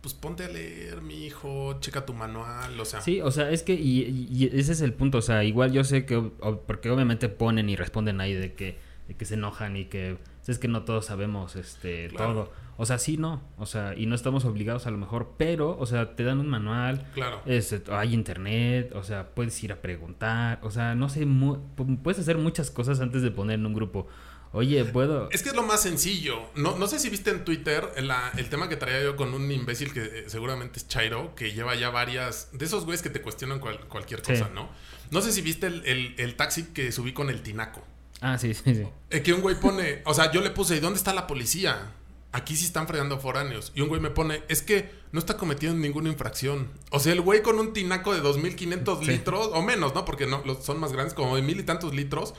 [0.00, 3.00] pues ponte a leer, mi hijo, checa tu manual, o sea.
[3.00, 5.84] Sí, o sea, es que, y, y- ese es el punto, o sea, igual yo
[5.84, 9.76] sé que, o- porque obviamente ponen y responden ahí de que, de que se enojan
[9.76, 12.32] y que, es que no todos sabemos, este, Claro.
[12.32, 12.52] todo.
[12.76, 15.84] O sea, sí, no, o sea, y no estamos obligados a lo mejor, pero, o
[15.84, 17.42] sea, te dan un manual, Claro.
[17.44, 21.98] este, hay internet, o sea, puedes ir a preguntar, o sea, no sé, mu- pu-
[22.02, 24.08] puedes hacer muchas cosas antes de poner en un grupo.
[24.52, 25.30] Oye, puedo...
[25.30, 26.40] Es que es lo más sencillo.
[26.56, 29.50] No, no sé si viste en Twitter la- el tema que traía yo con un
[29.50, 32.48] imbécil que eh, seguramente es Chairo, que lleva ya varias.
[32.52, 34.32] De esos güeyes que te cuestionan cual- cualquier Sí.
[34.32, 34.68] cosa, ¿no?
[35.12, 37.84] No sé si viste el, el- el taxi que subí con el Tinaco.
[38.20, 38.82] Ah, sí, sí, sí.
[39.10, 40.02] Eh, que un güey pone.
[40.04, 41.92] O sea, yo le puse, ¿y dónde está la policía?
[42.32, 43.72] Aquí sí están fregando foráneos.
[43.74, 46.68] Y un güey me pone, es que no está cometiendo ninguna infracción.
[46.90, 49.06] O sea, el güey con un tinaco de 2.500 Sí.
[49.06, 50.04] litros, o menos, ¿no?
[50.04, 52.34] Porque no, los- son más grandes, como de mil y tantos litros,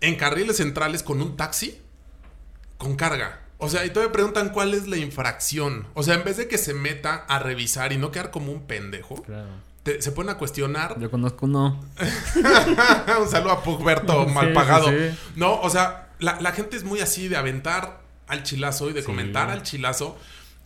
[0.00, 1.80] en carriles centrales con un taxi
[2.78, 3.40] con carga.
[3.58, 5.86] O sea, y todavía preguntan cuál es la infracción.
[5.94, 8.66] O sea, en vez de que se meta a revisar y no quedar como un
[8.66, 9.48] pendejo, Claro.
[9.82, 10.98] te- se ponen a cuestionar.
[11.00, 11.82] Yo conozco uno.
[13.20, 14.88] un saludo a Pugberto, Sí, mal pagado.
[14.90, 15.18] sí.
[15.36, 19.00] No, o sea, la, la gente es muy así de aventar al chilazo y de
[19.00, 19.06] Sí.
[19.06, 20.18] comentar al chilazo.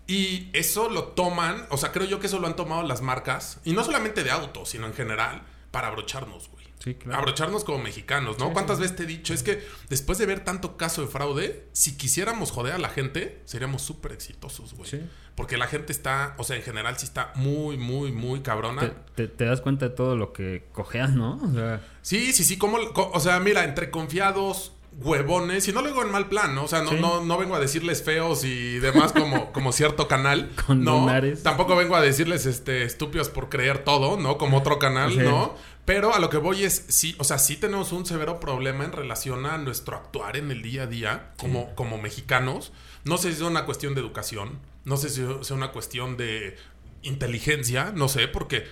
[0.09, 3.61] Y eso lo toman, o sea, creo yo que eso lo han tomado las marcas,
[3.65, 6.60] y no solamente de autos, sino en general, para abrocharnos, güey.
[6.83, 7.19] Sí, claro.
[7.19, 8.53] abrocharnos como mexicanos, ¿no?
[8.53, 9.35] ¿Cuántas veces te he dicho?
[9.35, 13.43] Es que después de ver tanto caso de fraude, si quisiéramos joder a la gente,
[13.45, 14.89] seríamos súper exitosos, güey.
[14.91, 15.01] Sí.
[15.35, 18.81] Porque la gente está, o sea, en general sí está muy, muy, muy cabrona.
[18.81, 21.39] Te, te- te das cuenta de todo lo que cojean, ¿no?
[21.43, 25.83] O sea, Sí, sí, sí, como, co- o sea, mira, entre confiados, huevones, y no
[25.83, 26.65] lo digo en mal plan, ¿no?
[26.65, 26.97] O sea, no, Sí.
[27.01, 30.51] no, no vengo a decirles feos y demás como, como cierto canal.
[30.67, 31.43] Con no, lunares.
[31.43, 34.37] Tampoco vengo a decirles este estúpidos por creer todo, ¿no?
[34.37, 35.19] Como otro canal, Sí.
[35.19, 35.55] ¿no?
[35.85, 38.93] Pero a lo que voy es, sí, o sea, sí tenemos un severo problema en
[38.93, 42.73] relación a nuestro actuar en el día a día como, como mexicanos.
[43.05, 46.57] No sé si es una cuestión de educación, no sé si es una cuestión de
[47.03, 48.67] inteligencia, no sé, porque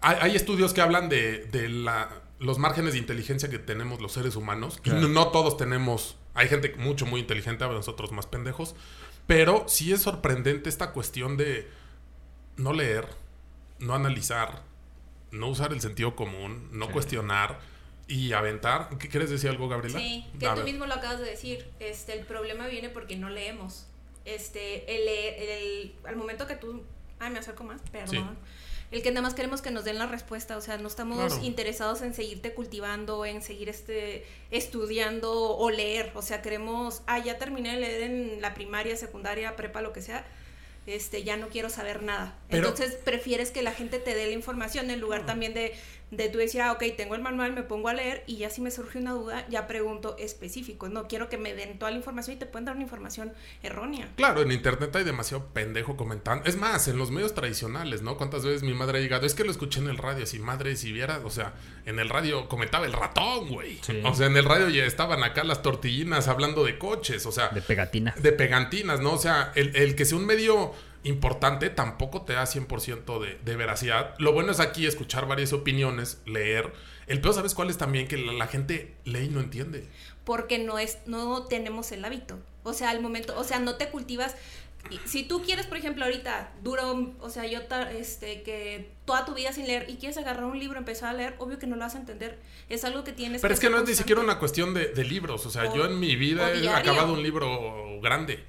[0.00, 4.12] hay, hay estudios que hablan de, de la, los márgenes de inteligencia que tenemos los
[4.12, 4.78] seres humanos.
[4.78, 5.00] Y Claro.
[5.02, 6.16] no, no todos tenemos.
[6.34, 8.74] Hay gente mucho, muy inteligente, nosotros más pendejos.
[9.26, 11.68] Pero sí es sorprendente esta cuestión de
[12.56, 13.06] no leer,
[13.78, 14.64] no analizar,
[15.32, 16.92] no usar el sentido común, no Sí.
[16.92, 17.58] cuestionar
[18.06, 18.88] y aventar.
[18.98, 19.98] ¿Qué quieres decir algo, Gabriela?
[19.98, 20.66] Sí, que A tú ver.
[20.66, 21.66] mismo lo acabas de decir.
[21.80, 23.86] Este, el problema viene porque no leemos.
[24.24, 26.82] Este, el, el- al momento que tú,
[27.18, 28.36] ay, me acerco más, perdón.
[28.92, 31.42] El que nada más queremos que nos den la respuesta, o sea, no estamos Claro.
[31.46, 37.38] interesados en seguirte cultivando, en seguir este estudiando o leer, o sea, queremos, ah, ya
[37.38, 40.26] terminé de leer en la primaria, secundaria, prepa, lo que sea.
[40.86, 42.36] Este, ya no quiero saber nada.
[42.50, 45.72] Pero- Entonces prefieres que la gente te dé la información en lugar también de,
[46.10, 48.60] de tú decir, ah, ok, tengo el manual, me pongo a leer y ya si
[48.60, 50.88] me surge una duda, ya pregunto específico.
[50.88, 54.10] No quiero que me den toda la información y te pueden dar una información errónea.
[54.16, 56.44] Claro, en internet hay demasiado pendejo comentando.
[56.48, 58.16] Es más, en los medios tradicionales, ¿no?
[58.18, 59.24] ¿Cuántas veces mi madre ha llegado?
[59.24, 60.26] Es que lo escuché en el radio.
[60.26, 61.54] Si madre, si viera, o sea,
[61.86, 63.78] en el radio comentaba el ratón, güey.
[63.82, 64.02] Sí.
[64.04, 67.48] O sea, en el radio ya estaban acá las tortillinas hablando de coches, o sea,
[67.50, 68.14] de pegatina.
[68.18, 69.12] de pegantinas, ¿no?
[69.12, 70.71] O sea, el, el que sea un medio
[71.04, 74.14] importante tampoco te da 100% de, de veracidad.
[74.18, 76.72] Lo bueno es aquí escuchar varias opiniones, leer.
[77.06, 78.06] El peor, ¿sabes cuál es también?
[78.08, 79.86] Que la, la gente lee y no entiende.
[80.24, 82.38] Porque no es, no tenemos el hábito.
[82.62, 84.36] O sea, al momento, o sea, no te cultivas.
[85.04, 87.60] Si tú quieres, por ejemplo, ahorita, duro, o sea, yo,
[87.96, 91.34] este, que toda tu vida sin leer y quieres agarrar un libro, empezar a leer,
[91.38, 92.38] obvio que no lo vas a entender.
[92.68, 95.04] Es algo que tienes Pero es que no es ni siquiera una cuestión de, de
[95.04, 95.46] libros.
[95.46, 98.44] O sea, O- yo en mi vida he acabado un libro grande.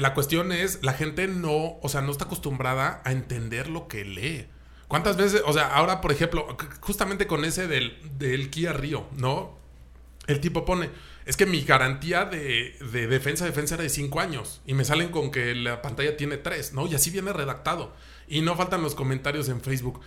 [0.00, 4.04] La cuestión es, la gente no, o sea, no está acostumbrada a entender lo que
[4.04, 4.46] lee.
[4.88, 9.58] ¿Cuántas veces, o sea, ahora, por ejemplo, justamente con ese del, del Kia Río, ¿no?
[10.26, 10.90] El tipo pone,
[11.26, 15.10] es que mi garantía de, de defensa defensa era de 5 años y me salen
[15.10, 16.86] con que la pantalla tiene 3, ¿no?
[16.86, 17.94] Y así viene redactado.
[18.28, 20.00] Y no faltan los comentarios en Facebook.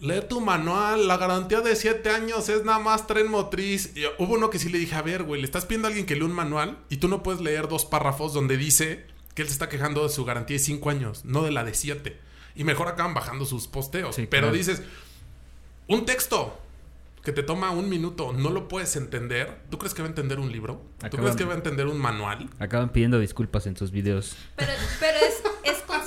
[0.00, 3.92] Lee tu manual, la garantía de 7 años es nada más tren motriz.
[4.18, 6.16] Hubo uno que sí le dije, a ver, güey, le estás pidiendo a alguien que
[6.16, 9.52] lea un manual y tú no puedes leer dos párrafos donde dice que él se
[9.54, 12.18] está quejando de su garantía de 5 años, no de la de 7.
[12.56, 14.16] Y mejor acaban bajando sus posteos.
[14.16, 14.56] Sí, Pero claro.
[14.56, 14.82] dices,
[15.86, 16.58] un texto
[17.24, 19.60] que te toma un minuto, no lo puedes entender.
[19.70, 20.82] ¿Tú crees que va a entender un libro?
[20.98, 22.48] ¿Tú Acaban- crees que va a entender un manual?
[22.58, 24.36] Acaban pidiendo disculpas en sus videos.
[24.56, 25.39] Pero, pero es, es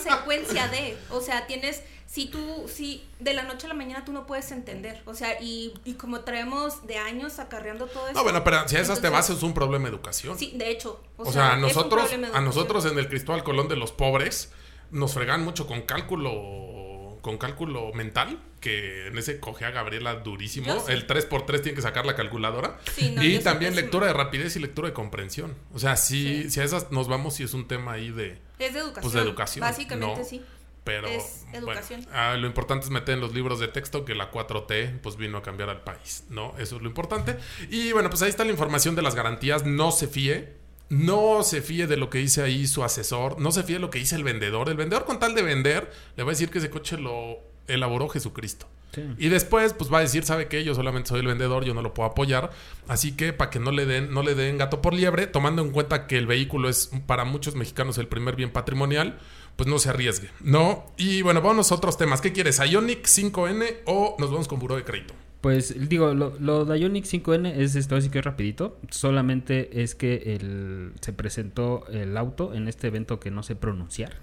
[0.04, 4.12] consecuencia de, o sea, tienes, si tú, si de la noche a la mañana tú
[4.12, 8.13] no puedes entender, o sea, y, y como traemos de años acarreando todo eso.
[8.13, 10.38] No, bueno, pero si a esas te vas es un problema de educación.
[10.38, 11.02] Sí, de hecho.
[11.18, 14.52] O, sea, a nosotros, a nosotros en el Cristóbal Colón de los pobres
[14.92, 20.80] nos fregan mucho con cálculo, con cálculo mental, que en ese coge a Gabriela durísimo.
[20.86, 20.92] Sí.
[20.92, 22.80] El 3x3 tiene que sacar la calculadora.
[22.96, 25.56] Sí, no, y también lectura de rapidez y lectura de comprensión.
[25.74, 26.50] O sea, Sí.
[26.50, 28.39] si a esas nos vamos, sí es un tema ahí de...
[28.67, 29.02] Es de educación.
[29.04, 30.26] Pues de educación, Básicamente ¿no?
[30.26, 30.41] sí.
[30.84, 32.06] Pero Es bueno, educación.
[32.12, 35.38] ah, lo importante es meter en los libros de texto que la 4T pues vino
[35.38, 36.54] a cambiar al país, ¿no?
[36.58, 37.38] Eso es lo importante.
[37.69, 39.65] Y bueno, pues ahí está la información de las garantías.
[39.65, 40.54] No se fíe.
[40.89, 43.39] No se fíe de lo que dice ahí su asesor.
[43.39, 44.67] No se fíe de lo que dice el vendedor.
[44.67, 48.10] El vendedor con tal de vender le va a decir que ese coche lo elaboró
[48.10, 48.67] Jesucristo.
[48.93, 49.01] Sí.
[49.17, 50.63] Y después, pues va a decir, ¿sabe qué?
[50.63, 52.51] Yo solamente soy el vendedor, yo no lo puedo apoyar.
[52.88, 55.71] Así que para que no le den, no le den gato por liebre, tomando en
[55.71, 59.17] cuenta que el vehículo es para muchos mexicanos el primer bien patrimonial,
[59.56, 60.86] pues no se arriesgue, ¿no?
[60.97, 62.21] Y bueno, vamos a otros temas.
[62.21, 62.60] ¿Qué quieres?
[62.60, 65.13] ¿Ionic 5N o nos vamos con buró de crédito?
[65.41, 68.79] Pues digo, lo, lo de Ioniq 5N es esto, así que es rapidito.
[68.89, 74.15] Solamente es que el, se presentó el auto en este evento que no sé pronunciar.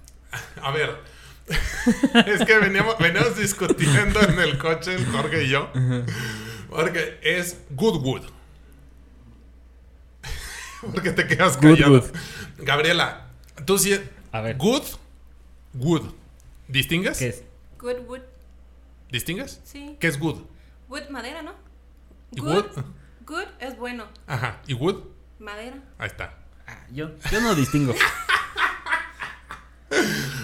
[0.61, 1.20] A ver.
[2.25, 5.69] es que veníamos, veníamos discutiendo en el coche, el Jorge y yo.
[6.69, 8.23] Porque es Goodwood.
[10.81, 12.03] porque te quedas callado.
[12.57, 13.27] Gabriela,
[13.65, 13.99] tú sí.
[14.31, 14.57] A ver.
[14.57, 14.83] Good,
[15.73, 16.03] good.
[16.67, 17.17] ¿Distingues?
[17.17, 17.43] ¿Qué es?
[17.79, 18.21] Good wood,
[19.09, 19.59] ¿Distingues?
[19.63, 19.97] sí.
[19.99, 20.41] ¿Qué es good?
[20.87, 21.53] Wood, madera, ¿no?
[22.31, 22.85] ¿Y Good, wood?
[23.25, 24.05] good es bueno.
[24.27, 24.61] Ajá.
[24.67, 25.03] ¿Y wood?
[25.39, 25.77] Madera.
[25.97, 26.33] Ahí está.
[26.67, 27.93] Ah, yo, yo no distingo.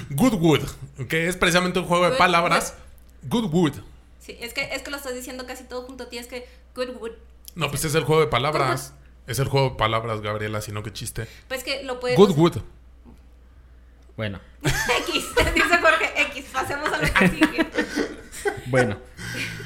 [0.10, 0.62] Goodwood,
[1.08, 2.76] que es precisamente un juego de palabras.
[3.24, 3.74] Goodwood.
[4.20, 6.48] Sí, es que, es que lo estás diciendo casi todo junto a ti, es que
[6.76, 7.12] Goodwood.
[7.56, 8.94] No, pues es el juego de palabras.
[9.26, 11.28] Es el juego de palabras, Gabriela, si no, qué chiste.
[11.48, 12.18] Pues que lo puedes...
[12.18, 12.58] Goodwood.
[14.16, 17.68] Bueno, X, dice Jorge X, pasemos a lo que sigue.
[18.68, 18.98] bueno.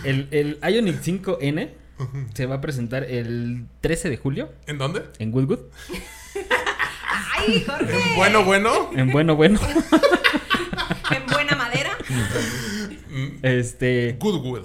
[0.04, 1.70] El, el Ionic 5N
[2.34, 5.04] se va a presentar el 13 de julio ¿En dónde?
[5.20, 5.60] en Goodwood.
[7.38, 8.00] Ay, Jorge.
[8.16, 8.90] Bueno, bueno.
[8.96, 9.60] En bueno, bueno.
[11.12, 11.92] En buena madera.
[13.42, 14.16] Este.
[14.20, 14.64] Goodwood.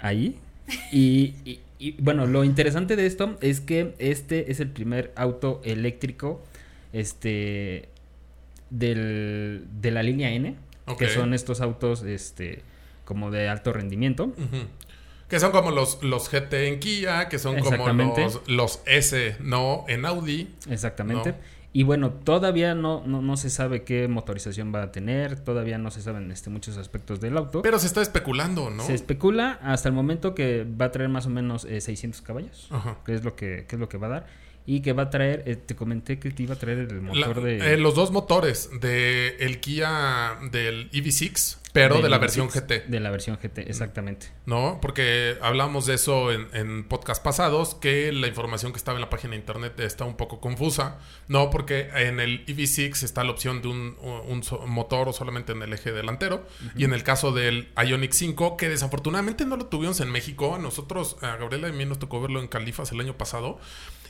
[0.00, 0.38] ahí.
[0.92, 5.60] Y, y- y, bueno, lo interesante de esto es que este es el primer auto
[5.64, 6.44] eléctrico
[6.92, 7.88] este
[8.70, 10.56] del, de la línea N,
[10.98, 12.62] que son estos autos este
[13.04, 14.24] como de alto rendimiento.
[14.24, 14.66] Ujú.
[15.28, 19.84] Que son como los, los GT en Kia, que son como los, los S, ¿no?
[19.88, 20.48] En Audi.
[20.70, 21.32] Exactamente.
[21.32, 21.38] No.
[21.72, 25.90] Y bueno, todavía no, no, no se sabe qué motorización va a tener, todavía no
[25.90, 27.60] se saben este, muchos aspectos del auto.
[27.60, 28.82] Pero se está especulando, ¿no?
[28.82, 32.68] Se especula hasta el momento que va a traer más o menos eh, 600 caballos,
[32.70, 32.96] Ajá.
[33.04, 34.26] que es lo que, que es lo que va a dar.
[34.70, 37.00] Y que va a traer, eh, te comenté que te iba a traer el La-
[37.28, 37.72] motor de...
[37.72, 42.66] eh, los dos motores de el Kia del EV6, pero de del la versión V6,
[42.66, 42.86] GT.
[42.90, 44.26] De la versión GT, exactamente.
[44.44, 44.78] ¿no?
[44.82, 49.08] Porque hablamos de eso en, en podcast pasados, que la información que estaba en la
[49.08, 51.48] página de internet está un poco confusa, ¿no?
[51.48, 53.96] Porque en el EV6 está la opción de un,
[54.28, 58.58] un so- motor solamente en el eje delantero, y en el caso del Ionic 5,
[58.58, 61.98] que desafortunadamente no lo tuvimos en México, a nosotros, a Gabriela y a mí nos
[61.98, 63.58] tocó verlo en Califas el año pasado,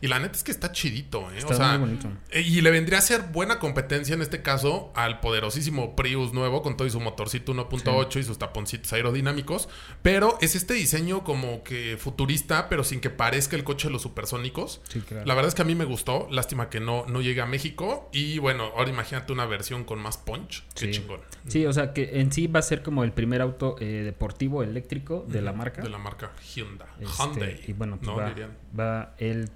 [0.00, 1.38] y la neta es que está chidito, ¿eh?
[1.38, 2.08] Está o sea, muy bonito.
[2.30, 6.62] eh, Y le vendría a ser buena competencia en este caso al poderosísimo Prius nuevo
[6.62, 9.68] con todo y su motorcito 1.8 y sus taponcitos aerodinámicos.
[10.02, 14.02] Pero es este diseño como que futurista, pero sin que parezca el coche de los
[14.02, 14.80] supersónicos.
[14.88, 15.26] Sí, claro.
[15.26, 16.28] La verdad es que a mí me gustó.
[16.30, 18.08] Lástima que no, no llegue a México.
[18.12, 20.64] Y bueno, ahora imagínate una versión con más punch.
[20.74, 20.90] Qué Sí.
[20.92, 21.20] chingón.
[21.46, 24.62] Sí, o sea que en sí va a ser como el primer auto eh, deportivo
[24.62, 25.82] eléctrico de la marca.
[25.82, 26.88] De la marca Hyundai.
[27.00, 27.60] Este, Hyundai.
[27.66, 28.16] Y bueno, pues ¿no?
[28.16, 28.34] va,
[28.78, 29.50] va el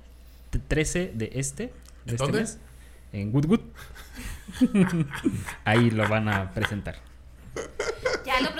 [0.58, 1.70] 13 de este, de
[2.06, 2.40] ¿En este dónde?
[2.40, 2.58] mes,
[3.12, 3.60] en Woodwood.
[5.64, 6.96] Ahí lo van a presentar.
[8.24, 8.50] Ya lo.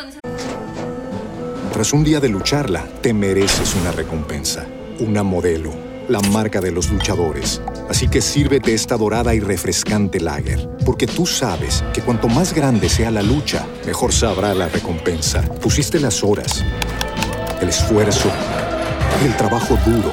[1.72, 4.66] Tras un día de lucharla, te mereces una recompensa,
[5.00, 5.72] una modelo,
[6.08, 7.62] la marca de los luchadores.
[7.88, 12.90] Así que sírvete esta dorada y refrescante lager, porque tú sabes que cuanto más grande
[12.90, 15.42] sea la lucha, mejor sabrá la recompensa.
[15.42, 16.62] Pusiste las horas,
[17.60, 18.30] el esfuerzo,
[19.24, 20.12] el trabajo duro.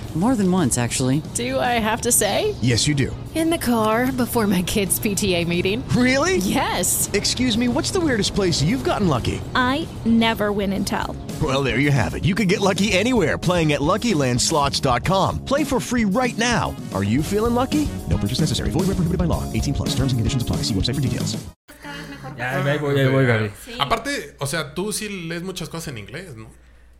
[0.13, 1.21] More than once, actually.
[1.35, 2.53] Do I have to say?
[2.61, 3.15] Yes, you do.
[3.33, 5.87] In the car before my kids' PTA meeting.
[5.95, 6.35] Really?
[6.37, 7.09] Yes.
[7.13, 9.39] Excuse me, what's the weirdest place you've gotten lucky?
[9.55, 11.15] I never win and tell.
[11.41, 12.25] Well, there you have it.
[12.25, 15.45] You can get lucky anywhere playing at LuckyLandSlots.com.
[15.45, 16.75] Play for free right now.
[16.93, 17.87] Are you feeling lucky?
[18.09, 18.69] No purchase necessary.
[18.69, 19.49] Void where prohibited by law.
[19.53, 19.95] 18 plus.
[19.95, 20.57] Terms and conditions apply.
[20.67, 21.37] See website for details.
[21.81, 22.35] Cada vez mejor.
[22.37, 23.49] Ya, ahí voy, ahí voy, Gaby.
[23.65, 23.71] Sí.
[23.79, 26.47] Aparte, o sea, tú sí lees muchas cosas en inglés, ¿no?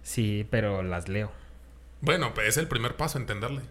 [0.02, 1.30] Sí, pero las leo.
[2.02, 3.62] Bueno, pues es el primer paso, entenderle.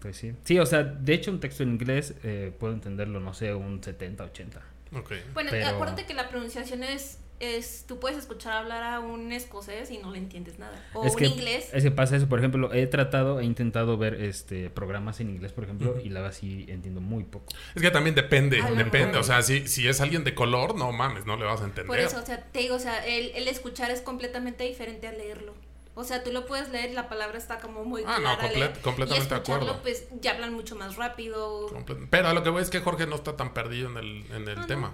[0.00, 0.32] Pues sí.
[0.44, 3.82] Sí, o sea, de hecho un texto en inglés eh, puedo entenderlo, no sé, un
[3.82, 4.62] 70, 80.
[4.96, 5.12] Ok.
[5.34, 7.84] Bueno, Pero- acuérdate que la pronunciación es, es.
[7.86, 10.82] Tú puedes escuchar hablar a un escocés y no le entiendes nada.
[10.94, 11.68] O es un que, inglés.
[11.74, 15.52] Es que pasa eso, por ejemplo, he tratado, he intentado ver este programas en inglés,
[15.52, 17.52] por ejemplo, y la verdad sí entiendo muy poco.
[17.74, 19.18] Es que también depende, A lo depende.
[19.18, 21.86] O sea, si, si es alguien de color, no mames, no le vas a entender.
[21.86, 25.12] Por eso, o sea, te digo, o sea, el, el escuchar es completamente diferente a
[25.12, 25.54] leerlo.
[25.94, 28.42] O sea, tú lo puedes leer, la palabra está como muy Ah, no, clara.
[28.44, 29.80] a comple- leer, completamente y de acuerdo.
[29.82, 31.68] pues ya hablan mucho más rápido.
[31.68, 34.24] Comple- Pero a lo que voy es que Jorge no está tan perdido en el,
[34.32, 34.66] en el No, no.
[34.66, 34.92] tema.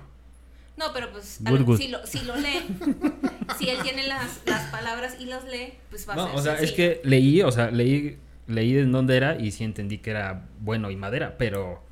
[0.76, 1.78] No, pero pues Good, good.
[1.78, 2.66] Si, lo, si lo lee,
[3.58, 6.42] si él tiene las, las palabras y las lee, pues va a No, ser o
[6.42, 10.10] sea, es que leí, o sea, leí, leí en dónde era y sí entendí que
[10.10, 11.82] era bueno y madera, pero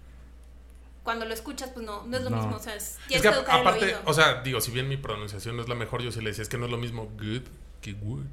[1.02, 2.36] Cuando lo escuchas, pues no, no es lo No.
[2.38, 2.56] mismo.
[2.56, 4.00] O sea, es, que que educar el aparte, oído.
[4.06, 6.42] o sea, digo, si bien mi pronunciación no es la mejor, yo sí le decía,
[6.42, 7.42] es que no es lo mismo good
[7.82, 8.24] que good.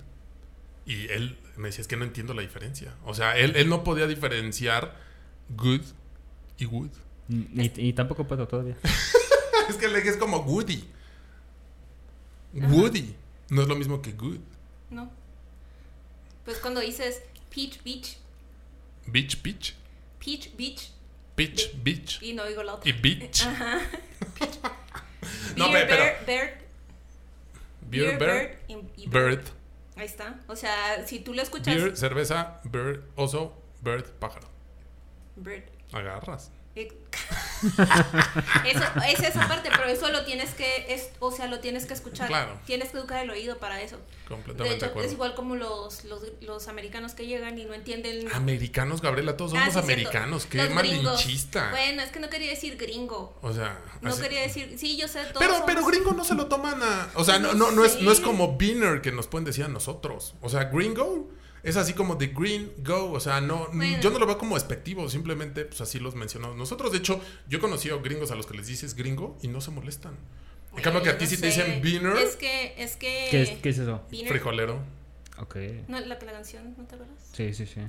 [0.86, 2.94] Y él me decía, es que no entiendo la diferencia.
[3.06, 4.96] O sea, él, él no podía diferenciar
[5.50, 5.82] good
[6.58, 6.90] y wood.
[7.30, 8.76] y, y tampoco puedo todavía.
[9.70, 10.84] es que le dije, es como Woody.
[12.54, 13.16] Woody.
[13.50, 14.40] No es lo mismo que good.
[14.90, 15.12] No.
[16.46, 17.22] Pues cuando dices
[17.54, 18.18] Peach Beach,
[19.08, 19.76] Beach, peach.
[20.20, 20.92] Peach Beach,
[21.36, 22.22] Peach, beach.
[22.22, 22.90] y no digo la otra.
[22.90, 23.46] Y beach.
[24.36, 26.58] Beer, No, pe- pero- bear,
[27.90, 28.80] bird, Beer, bird.
[28.98, 29.44] y Bird.
[29.96, 30.40] Ahí está.
[30.48, 31.76] O sea, si tú lo escuchas.
[31.76, 34.48] Beer, cerveza, bird, oso, bird, pájaro.
[35.36, 35.64] Bird.
[35.92, 36.52] Agarras.
[36.76, 36.88] Eh,
[38.66, 41.94] eso, es esa parte, pero eso lo tienes que, es, o sea, lo tienes que
[41.94, 42.28] escuchar.
[42.28, 42.58] Claro.
[42.66, 43.98] Tienes que educar el oído para eso.
[44.28, 45.08] Completamente de hecho, acuerdo.
[45.08, 48.32] es igual como los, los, los americanos que llegan y no entienden.
[48.34, 50.46] Americanos, Gabriela, todos Ah, somos sí, americanos.
[50.46, 51.04] Qué Los gringos.
[51.04, 51.70] malinchista.
[51.72, 53.38] Bueno, es que no quería decir gringo.
[53.42, 55.40] O sea, No así- quería decir, sí, yo sé todo.
[55.40, 57.10] Pero, pero gringo no se lo toman a.
[57.16, 59.68] O sea, no, no, no, es, no es como beaner que nos pueden decir a
[59.68, 60.36] nosotros.
[60.42, 61.30] O sea, gringo
[61.64, 63.12] es así como de green go.
[63.12, 64.00] O sea, no, Bueno.
[64.02, 65.10] yo no lo veo como despectivo.
[65.10, 66.58] Simplemente, pues así los mencionamos.
[66.58, 69.62] Nosotros, de hecho, yo he conocido gringos a los que les dices gringo y no
[69.62, 70.16] se molestan.
[70.76, 73.28] En cambio, que a ti no sí te dicen beaner, Es que, es que.
[73.30, 74.02] ¿Qué es, qué es eso?
[74.10, 74.30] Beaner.
[74.30, 74.80] frijolero.
[75.38, 75.56] Ok.
[75.88, 77.18] No, la, la canción, ¿no te acuerdas?
[77.34, 77.82] Sí, sí, sí.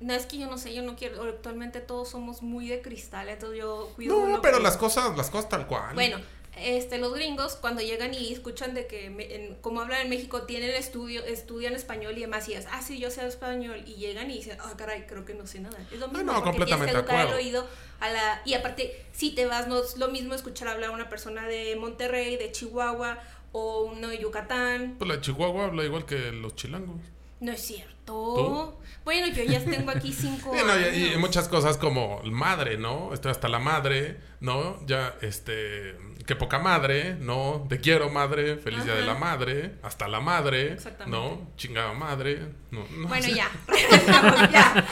[0.00, 1.22] No, es que yo no sé, yo no quiero.
[1.24, 4.26] Actualmente todos somos muy de cristal, entonces yo cuido.
[4.28, 5.94] No, pero que- las cosas, las cosas tal cual.
[5.94, 6.18] Bueno,
[6.56, 10.42] este, los gringos cuando llegan y escuchan de que, me- en- como hablan en México,
[10.42, 14.30] tienen estudio, estudian español y demás, y es, ah, sí, yo sé español, y llegan
[14.30, 15.76] y dicen, ah, caray, creo que no sé nada.
[15.92, 17.66] Es lo mismo, no, porque completamente tienes que educar el oído
[18.00, 18.42] a la...
[18.44, 21.76] Y aparte, si te vas, no es lo mismo escuchar hablar a una persona de
[21.76, 23.18] Monterrey, de Chihuahua,
[23.52, 24.96] o uno de Yucatán.
[24.98, 27.00] Pues la de Chihuahua habla igual que los chilangos.
[27.40, 27.94] No es cierto.
[28.06, 28.74] ¿Tú?
[29.04, 31.20] Bueno, yo ya tengo aquí cinco Sí, no, y, y años.
[31.20, 33.12] muchas cosas como madre, ¿no?
[33.14, 34.84] Estoy hasta la madre, ¿no?
[34.86, 35.96] Ya, este,
[36.26, 37.66] qué poca madre, ¿no?
[37.68, 41.16] Te quiero madre, feliz día de la madre, hasta la madre, Exactamente.
[41.16, 41.50] ¿no?
[41.56, 43.34] Chingada madre, no, no Bueno, sé.
[43.34, 43.48] ya.
[44.52, 44.84] ya.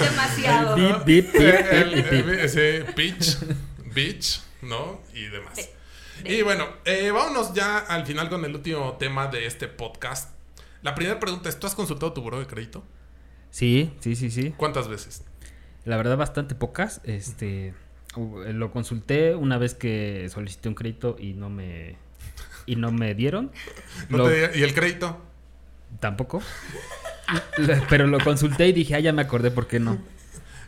[0.00, 0.76] Demasiado.
[0.76, 3.38] El- ese pitch,
[3.94, 5.02] bitch, ¿no?
[5.12, 5.68] Y demás.
[6.24, 10.34] Y bueno, eh, vámonos ya al final con el último tema de este podcast.
[10.82, 12.84] La primera pregunta es, ¿tú has consultado tu buró de crédito?
[13.50, 14.54] Sí, sí, sí, sí.
[14.56, 15.24] ¿Cuántas veces?
[15.84, 17.00] La verdad, bastante pocas.
[17.04, 17.74] Este,
[18.16, 21.96] lo consulté una vez que solicité un crédito y no me
[22.66, 23.52] y no me dieron.
[24.08, 25.20] ¿No Lo- te- ¿Y el crédito?
[26.00, 26.42] Tampoco.
[27.88, 29.94] Pero lo consulté y dije, ah, ya me acordé por qué no.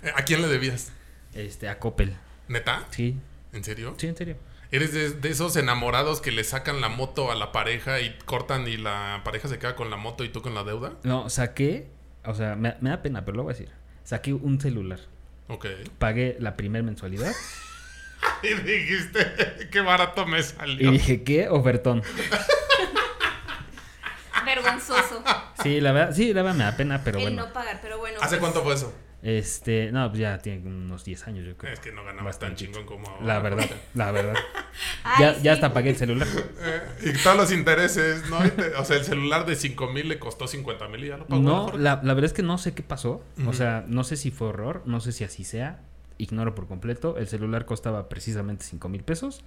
[0.03, 0.93] Eh, ¿A quién le debías?
[1.35, 2.17] Este, a Coppel.
[2.49, 2.85] ¿Neta?
[2.91, 3.17] Sí,
[3.53, 3.95] ¿En serio?
[3.99, 4.37] sí, en serio.
[4.71, 8.69] ¿Eres de, de esos enamorados que le sacan la moto a la pareja y cortan
[8.69, 10.93] y la pareja se queda con la moto y tú con la deuda?
[11.05, 11.87] No, saqué,
[12.25, 13.71] o sea, me, me da pena, pero lo voy a decir.
[14.05, 15.01] Saqué un celular.
[15.49, 15.67] Ok.
[15.99, 17.33] Pagué la primera mensualidad
[18.43, 20.91] Y dijiste, qué barato me y salió.
[20.93, 21.49] dije, ¿qué?
[21.49, 22.03] Ofertón.
[24.45, 25.23] Vergonzoso.
[25.63, 27.47] Sí, la verdad, sí, la verdad me da pena, pero el bueno.
[27.47, 28.19] no pagar, pero bueno.
[28.21, 28.93] ¿Hace pues, cuánto fue eso?
[29.21, 31.73] Este, no, pues ya tiene unos 10 años, yo creo.
[31.73, 33.27] Es que no ganabas tan chingón como ahora.
[33.27, 34.35] La verdad, la verdad.
[35.03, 35.43] Ay, ya, sí.
[35.43, 36.29] ya hasta pagué el celular.
[36.61, 38.39] Eh, y todos los intereses, ¿no?
[38.79, 41.43] O sea, el celular de 5 mil le costó 50 mil y ya lo pagó.
[41.43, 43.25] No, la, la verdad es que no sé qué pasó.
[43.47, 45.81] O sea, no sé si fue horror, no sé si así sea.
[46.19, 47.17] Ignoro por completo.
[47.19, 49.45] El celular costaba precisamente 5 mil pesos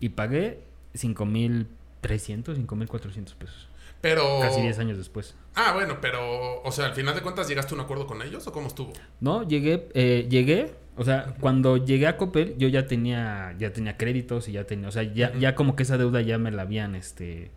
[0.00, 0.64] y pagué
[0.94, 1.68] 5 mil
[2.00, 3.68] 300, 5 mil 400 pesos.
[4.00, 4.40] Pero.
[4.40, 5.34] Casi 10 años después.
[5.54, 6.62] Ah, bueno, pero.
[6.62, 8.92] O sea, al final de cuentas, ¿llegaste a un acuerdo con ellos o cómo estuvo?
[9.20, 13.96] No, llegué, eh, llegué, o sea, cuando llegué a Coppel yo ya tenía, ya tenía
[13.96, 16.62] créditos y ya tenía, o sea, ya, ya como que esa deuda ya me la
[16.62, 17.50] habían, este,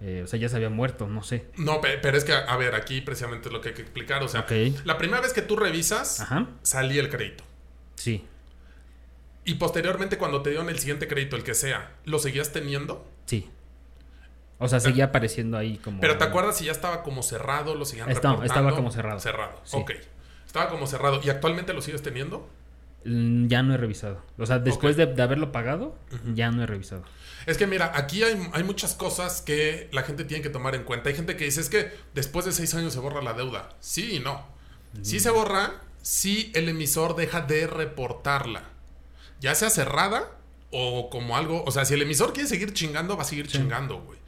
[0.00, 1.46] eh, o sea, ya se había muerto, no sé.
[1.56, 4.22] No, pe- pero es que, a ver, aquí precisamente es lo que hay que explicar.
[4.22, 4.46] O sea,
[4.84, 7.44] la primera vez que tú revisas, Ajá, salía el crédito.
[7.96, 8.24] sí,
[9.44, 13.06] Y posteriormente, cuando te dieron el siguiente crédito, el que sea, ¿lo seguías teniendo?
[13.26, 13.50] sí.
[14.58, 16.00] O sea, seguía apareciendo ahí como...
[16.00, 17.74] Pero ¿te acuerdas si ya estaba como cerrado?
[17.74, 18.42] ¿Lo seguían reportando?
[18.44, 19.20] estaba como cerrado.
[19.20, 19.76] Cerrado, Sí.
[19.76, 19.92] ok.
[20.46, 21.20] Estaba como cerrado.
[21.22, 22.48] ¿Y actualmente lo sigues teniendo?
[23.04, 24.20] Mm, Ya no he revisado.
[24.36, 25.96] O sea, después de, de haberlo pagado,
[26.34, 27.04] ya no he revisado.
[27.46, 30.82] Es que mira, aquí hay, hay muchas cosas que la gente tiene que tomar en
[30.84, 31.08] cuenta.
[31.08, 33.68] Hay gente que dice, es que después de seis años se borra la deuda.
[33.80, 34.44] Sí y no.
[35.02, 38.64] Sí se borra si el emisor deja de reportarla.
[39.40, 40.30] Ya sea cerrada
[40.72, 41.62] o como algo...
[41.64, 44.18] O sea, si el emisor quiere seguir chingando, va a seguir chingando, güey.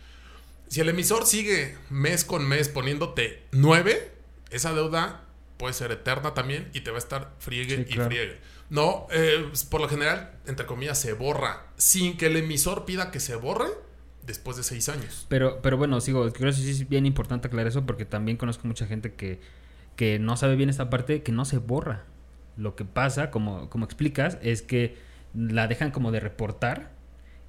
[0.70, 4.12] Si el emisor sigue mes con mes poniéndote 9,
[4.50, 5.24] esa deuda
[5.56, 8.08] puede ser eterna también y te va a estar friegue Sí, y claro.
[8.08, 8.38] friegue.
[8.70, 13.18] No, eh, por lo general, entre comillas, se borra sin que el emisor pida que
[13.18, 13.66] se borre
[14.24, 15.26] después de seis años.
[15.28, 18.68] Pero, pero bueno, sigo, creo que sí es bien importante aclarar eso porque también conozco
[18.68, 19.40] mucha gente que,
[19.96, 22.04] que no sabe bien esta parte, que no se borra.
[22.56, 24.96] Lo que pasa, como, como explicas, es que
[25.34, 26.92] la dejan como de reportar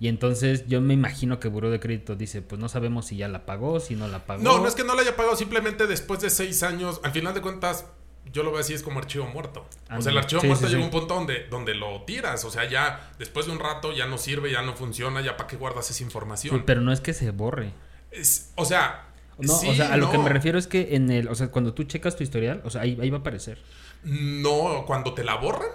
[0.02, 3.28] y entonces yo me imagino que Buró de Crédito dice, pues no sabemos si ya
[3.30, 4.42] la pagó, si no la pagó.
[4.44, 7.36] No, no es que no la haya pagado, simplemente después de seis años, al final
[7.36, 7.86] de cuentas,
[8.34, 9.66] yo lo veo así, es como archivo muerto.
[9.96, 10.94] O sea, el archivo Sí, muerto sí, llega a sí.
[10.96, 12.44] un punto donde, donde lo tiras.
[12.46, 15.48] O sea, ya después de un rato ya no sirve, ya no funciona, ya para
[15.48, 16.64] qué guardas esa información.
[16.66, 17.72] Pero no es que se borre.
[18.10, 21.28] Es- o sea, No, o sea, a lo que me refiero es que en el,
[21.28, 23.60] o sea, cuando tú checas tu historial, o sea, ahí, ahí va a aparecer.
[24.04, 25.70] No, cuando te la borran,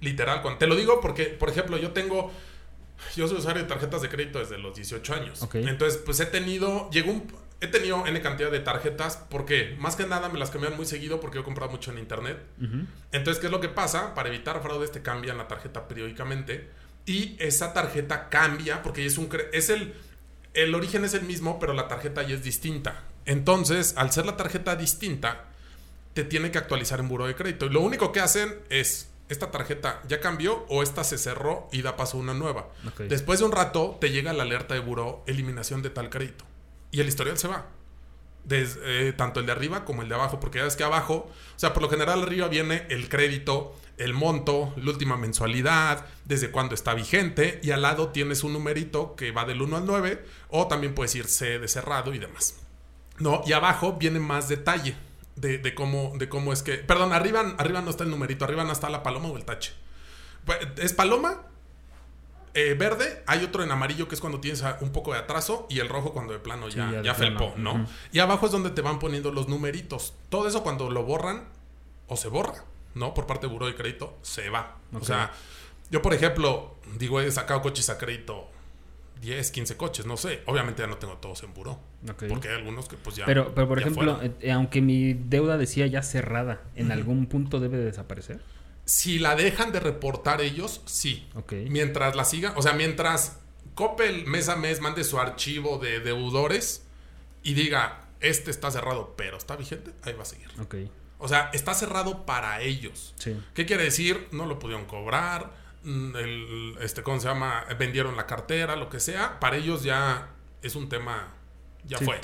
[0.00, 2.30] literal, cuando, te lo digo porque, por ejemplo, yo tengo,
[3.16, 5.48] yo soy usuario de tarjetas de crédito desde los 18 años.
[5.54, 10.06] Entonces, pues he tenido, llegó un, he tenido N cantidad de tarjetas porque más que
[10.06, 12.38] nada me las cambian muy seguido porque yo he comprado mucho en internet.
[13.12, 14.14] Entonces, ¿qué es lo que pasa?
[14.14, 16.68] Para evitar fraudes te cambian la tarjeta periódicamente
[17.06, 19.94] y esa tarjeta cambia porque es un es el
[20.54, 23.02] el origen es el mismo, pero la tarjeta ya es distinta.
[23.26, 25.44] Entonces, al ser la tarjeta distinta,
[26.14, 27.66] te tiene que actualizar en buro de crédito.
[27.66, 31.82] Y lo único que hacen es esta tarjeta ya cambió o esta se cerró y
[31.82, 32.68] da paso a una nueva.
[33.08, 36.44] Después de un rato te llega la alerta de buro eliminación de tal crédito
[36.90, 37.66] y el historial se va.
[38.44, 41.30] Desde, eh, tanto el de arriba como el de abajo, porque ya ves que abajo,
[41.54, 46.50] o sea, por lo general arriba viene el crédito, el monto, la última mensualidad, desde
[46.50, 50.24] cuándo está vigente, y al lado tienes un numerito que va del 1 al 9,
[50.48, 52.54] o también puedes ir C de cerrado y demás.
[53.18, 54.96] No, y abajo viene más detalle
[55.40, 56.74] de, cómo, de cómo es que.
[56.74, 59.72] Perdón, arriba, arriba no está el numerito, arriba no está la paloma o el tache.
[60.44, 61.42] Pues, es paloma,
[62.54, 65.78] eh, verde, hay otro en amarillo que es cuando tienes un poco de atraso y
[65.80, 67.86] el rojo cuando de plano ya, ya, felpó, ¿no?
[68.12, 70.14] Y abajo es donde te van poniendo los numeritos.
[70.28, 71.48] Todo eso cuando lo borran
[72.08, 72.64] o se borra,
[72.94, 73.14] ¿no?
[73.14, 74.76] Por parte de Buró de Crédito, se va.
[74.92, 75.32] O sea,
[75.90, 78.48] yo por ejemplo, digo, he sacado coches a crédito
[79.20, 80.42] 10, 15 coches, no sé.
[80.46, 81.78] Obviamente ya no tengo todos en buró.
[82.28, 83.26] Porque hay algunos que pues ya.
[83.26, 87.78] Pero, pero por ejemplo, eh, aunque mi deuda decía ya cerrada, ¿en algún punto debe
[87.78, 88.40] desaparecer?
[88.84, 91.28] Si la dejan de reportar ellos, sí.
[91.68, 93.38] Mientras la sigan, o sea, mientras
[93.74, 96.84] Coppel mes a mes mande su archivo de deudores
[97.42, 100.48] y diga, este está cerrado, pero está vigente, ahí va a seguir.
[101.18, 103.14] O sea, está cerrado para ellos.
[103.54, 104.28] ¿Qué quiere decir?
[104.32, 105.52] No lo pudieron cobrar,
[105.88, 107.64] el, este, ¿cómo se llama?
[107.78, 109.40] Vendieron la cartera, lo que sea.
[109.40, 110.30] Para ellos ya
[110.62, 111.34] es un tema
[111.88, 112.20] ya fue.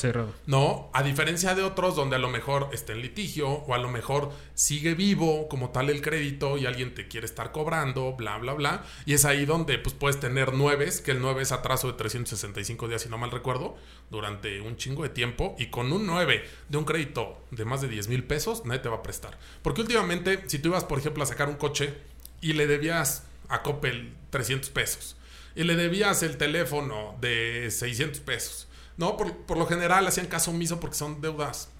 [0.46, 3.88] No, a diferencia de otros donde a lo mejor está en litigio o a lo
[3.88, 8.52] mejor sigue vivo como tal el crédito y alguien te quiere estar cobrando, bla, bla,
[8.52, 8.84] bla.
[9.06, 12.88] Y es ahí donde pues puedes tener nueves, que el 9 es atraso de 365
[12.88, 13.76] días, si no mal recuerdo,
[14.10, 15.56] durante un chingo de tiempo.
[15.58, 18.90] Y con un 9 de un crédito de más de 10 mil pesos, nadie te
[18.90, 19.38] va a prestar.
[19.62, 21.94] Porque últimamente, si tú ibas, por ejemplo, a sacar un coche
[22.42, 25.16] y le debías a Coppel 300 pesos
[25.54, 29.16] y le debías el teléfono de 600 pesos ¿no?
[29.16, 31.70] Por, lo general hacían caso omiso porque son deudas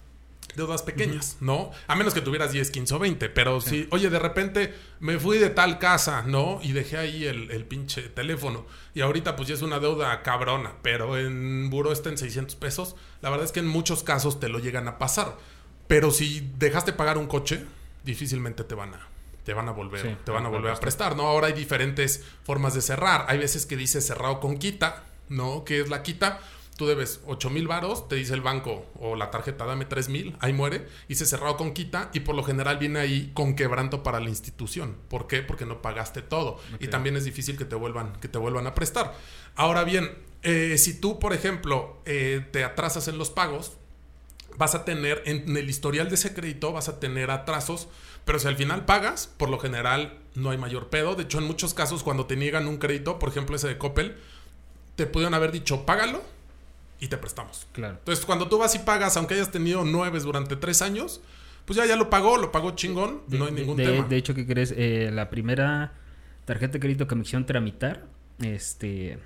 [0.55, 1.71] deudas pequeñas, ¿no?
[1.85, 5.37] A menos que tuvieras 10, 15 o 20, pero si, oye, de repente me fui
[5.37, 6.59] de tal casa, ¿no?
[6.61, 8.65] Y dejé ahí el, el, pinche teléfono.
[8.93, 12.95] Y ahorita pues ya es una deuda cabrona, pero en buro está en 600 pesos.
[13.21, 15.35] La verdad es que en muchos casos te lo llegan a pasar.
[15.87, 17.65] Pero si dejaste pagar un coche,
[18.05, 19.09] difícilmente te van a,
[19.45, 21.27] te van a volver, te van a volver a prestar, ¿no?
[21.27, 23.25] Ahora hay diferentes formas de cerrar.
[23.29, 25.63] Hay veces que dice cerrado con quita, ¿no?
[25.63, 26.41] Que es la quita
[26.75, 30.35] tú debes 8 mil varos, te dice el banco o la tarjeta, dame 3 mil,
[30.39, 34.03] ahí muere, y se cerrado con quita y por lo general viene ahí con quebranto
[34.03, 34.97] para la institución.
[35.09, 35.41] ¿Por qué?
[35.41, 36.59] Porque no pagaste todo.
[36.79, 39.15] Y también es difícil que te vuelvan, que te vuelvan a prestar.
[39.55, 43.73] Ahora bien, eh, si tú, por ejemplo, eh, te atrasas en los pagos,
[44.57, 47.87] vas a tener en el historial de ese crédito, vas a tener atrasos,
[48.25, 51.15] pero si al final pagas, por lo general no hay mayor pedo.
[51.15, 54.17] De hecho, en muchos casos, cuando te niegan un crédito, por ejemplo ese de Coppel,
[54.95, 56.23] te pudieron haber dicho, págalo
[56.99, 57.67] y te prestamos.
[57.71, 57.97] Claro.
[57.99, 61.21] Entonces, cuando tú vas y pagas, aunque hayas tenido nueve durante tres años,
[61.65, 64.07] pues ya, ya lo pagó, lo pagó chingón, no hay ningún tema.
[64.07, 64.73] De hecho, ¿qué crees?
[64.75, 65.93] Eh, la primera
[66.45, 68.05] tarjeta de crédito que me quisieron tramitar,
[68.39, 69.19] este...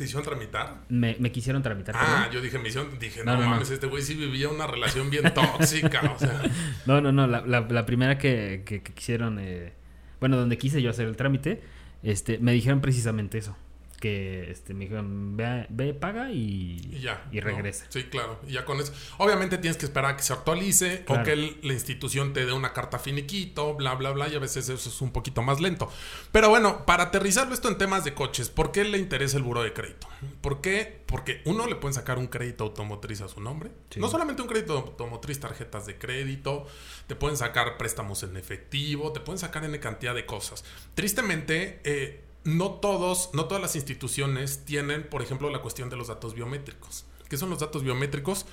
[0.00, 0.80] ¿Te hicieron tramitar?
[0.88, 1.94] Me, quisieron tramitar.
[1.94, 5.24] Ah, yo dije, me hicieron, dije, no, mames, este güey sí vivía una relación bien
[5.34, 6.40] tóxica, o sea.
[6.86, 9.74] No, no, no, la, la, primera que, que, quisieron, eh,
[10.18, 11.60] bueno, donde quise yo hacer el trámite,
[12.02, 13.58] este, me dijeron precisamente eso
[14.00, 17.84] que este, me dijeron, ve, ve paga y, ya, y regresa.
[17.90, 18.40] Sí, claro.
[18.48, 18.92] Y ya con eso.
[19.18, 22.72] Obviamente tienes que esperar a que se actualice o que la institución te dé una
[22.72, 24.28] carta finiquito, bla, bla, bla.
[24.28, 25.90] Y a veces eso es un poquito más lento.
[26.32, 29.62] Pero bueno, para aterrizarlo esto en temas de coches, ¿por qué le interesa el buro
[29.62, 30.08] de crédito?
[30.40, 31.02] ¿Por qué?
[31.06, 33.70] Porque uno le pueden sacar un crédito automotriz a su nombre.
[33.96, 36.66] No solamente un crédito automotriz, tarjetas de crédito,
[37.06, 40.64] te pueden sacar préstamos en efectivo, te pueden sacar en cantidad de cosas.
[40.94, 46.08] Tristemente, eh, no todos, no todas las instituciones tienen, por ejemplo, la cuestión de los
[46.08, 47.04] datos biométricos.
[47.28, 48.44] ¿Qué son los datos biométricos?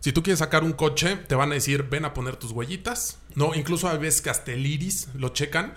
[0.00, 3.18] Si tú quieres sacar un coche, te van a decir, ven a poner tus huellitas.
[3.34, 5.74] No, incluso a veces que hasta el iris lo checan.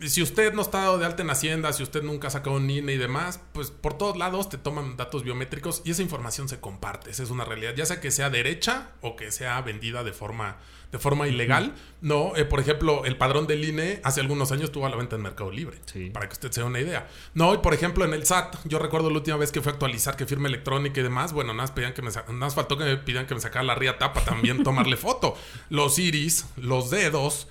[0.00, 2.70] Si usted no está dado de alta en Hacienda, si usted nunca ha sacado un
[2.70, 6.60] INE y demás, pues por todos lados te toman datos biométricos y esa información se
[6.60, 7.10] comparte.
[7.10, 10.58] Esa es una realidad, ya sea que sea derecha o que sea vendida de forma
[10.92, 11.74] de forma ilegal.
[12.00, 15.16] No, eh, por ejemplo, el padrón del INE hace algunos años tuvo a la venta
[15.16, 15.78] en Mercado Libre.
[16.12, 17.08] Para que usted se dé una idea.
[17.34, 19.74] No, y por ejemplo, en el SAT, yo recuerdo la última vez que fue a
[19.74, 21.32] actualizar que firma electrónica y demás.
[21.32, 23.74] Bueno, nada más, pedían que me nada faltó que me pidan que me sacara la
[23.74, 25.36] ría tapa también, tomarle foto.
[25.68, 27.48] Los iris, los dedos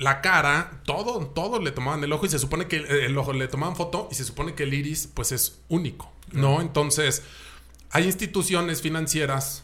[0.00, 3.34] la cara, todo, todo le tomaban el ojo y se supone que eh, el ojo
[3.34, 6.62] le tomaban foto y se supone que el iris pues es único, ¿no?
[6.62, 7.22] Entonces,
[7.90, 9.62] hay instituciones financieras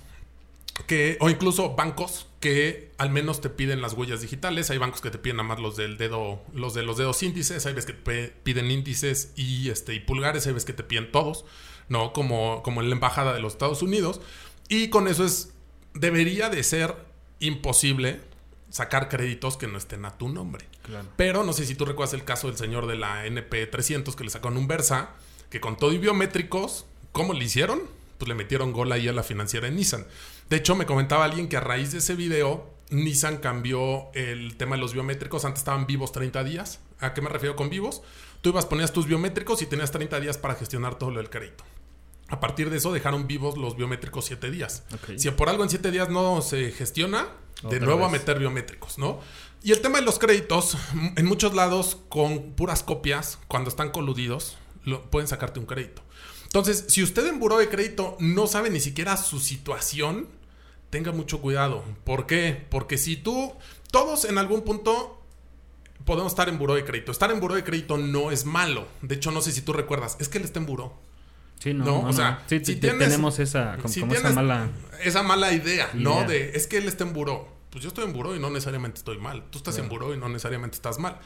[0.87, 4.71] que, o incluso bancos que al menos te piden las huellas digitales.
[4.71, 7.67] Hay bancos que te piden nada más los del dedo, los de los dedos índices,
[7.67, 11.11] hay veces que te piden índices y este y pulgares, hay veces que te piden
[11.11, 11.45] todos,
[11.89, 12.13] ¿no?
[12.13, 14.21] Como, como en la embajada de los Estados Unidos.
[14.69, 15.55] Y con eso es.
[15.95, 16.95] Debería de ser
[17.41, 18.21] imposible
[18.71, 20.67] sacar créditos que no estén a tu nombre.
[21.17, 24.31] Pero no sé si tú recuerdas el caso del señor de la NP300 que le
[24.31, 25.11] sacó en un Versa,
[25.51, 27.81] que con todo y biométricos, ¿cómo le hicieron?
[28.19, 30.07] Pues le metieron gol ahí a la financiera en Nissan.
[30.49, 34.77] De hecho, me comentaba alguien que a raíz de ese video, Nissan cambió el tema
[34.77, 35.45] de los biométricos.
[35.45, 36.81] Antes estaban vivos 30 días.
[37.01, 38.03] ¿A qué me refiero con vivos?
[38.43, 41.65] Tú ibas, ponías tus biométricos y tenías 30 días para gestionar todo lo del crédito.
[42.29, 44.85] A partir de eso dejaron vivos los biométricos 7 días.
[45.17, 47.29] Si por algo en 7 días no se gestiona,
[47.63, 49.21] de nuevo a meter biométricos, ¿no?
[49.63, 50.77] Y el tema de los créditos,
[51.17, 56.03] en muchos lados con puras copias, cuando están coludidos, lo, pueden sacarte un crédito.
[56.45, 60.29] Entonces, si usted en buró de crédito no sabe ni siquiera su situación,
[60.97, 61.85] tenga mucho cuidado.
[62.05, 62.65] ¿Por qué?
[62.71, 63.53] Porque si tú,
[63.91, 65.23] todos en algún punto
[66.07, 67.13] podemos estar en buró de crédito.
[67.13, 68.89] Estar en buró de crédito no es malo.
[69.03, 70.95] De hecho, no sé si tú recuerdas, es que él está en buró.
[71.59, 74.69] Sí, no, o sea, si tenemos esa, como, esa mala...
[75.03, 76.25] Esa mala idea, ¿no?
[76.25, 77.47] De, es que él está en buró.
[77.69, 79.45] Pues yo estoy en buró y no necesariamente estoy mal.
[79.51, 81.19] Tú estás en buró y no necesariamente estás mal.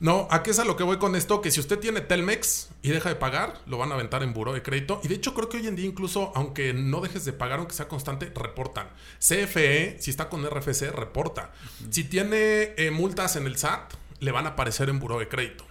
[0.00, 1.42] No, ¿a qué es a lo que voy con esto?
[1.42, 4.54] Que si usted tiene Telmex y deja de pagar, lo van a aventar en buró
[4.54, 4.98] de crédito.
[5.04, 7.74] Y de hecho creo que hoy en día incluso, aunque no dejes de pagar, aunque
[7.74, 8.88] sea constante, reportan.
[9.18, 11.52] CFE, si está con RFC, reporta.
[11.90, 15.66] Si tiene eh, multas en el SAT, le van a aparecer en buró de crédito.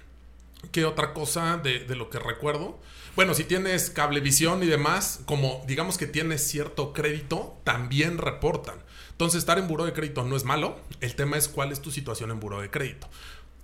[0.72, 2.80] ¿Qué otra cosa de, de lo que recuerdo?
[3.16, 8.76] Bueno, si tienes cablevisión y demás, como digamos que tienes cierto crédito, también reportan.
[9.20, 10.80] Entonces, estar en buro de crédito no es malo.
[11.02, 13.10] El tema es cuál es tu situación en buro de crédito.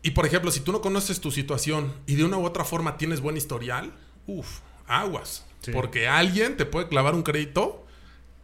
[0.06, 2.96] Y por ejemplo, si tú no conoces tu situación y de una u otra forma
[2.96, 3.92] tienes buen historial,
[4.28, 5.48] uff, aguas.
[5.74, 7.84] Porque alguien te puede clavar un crédito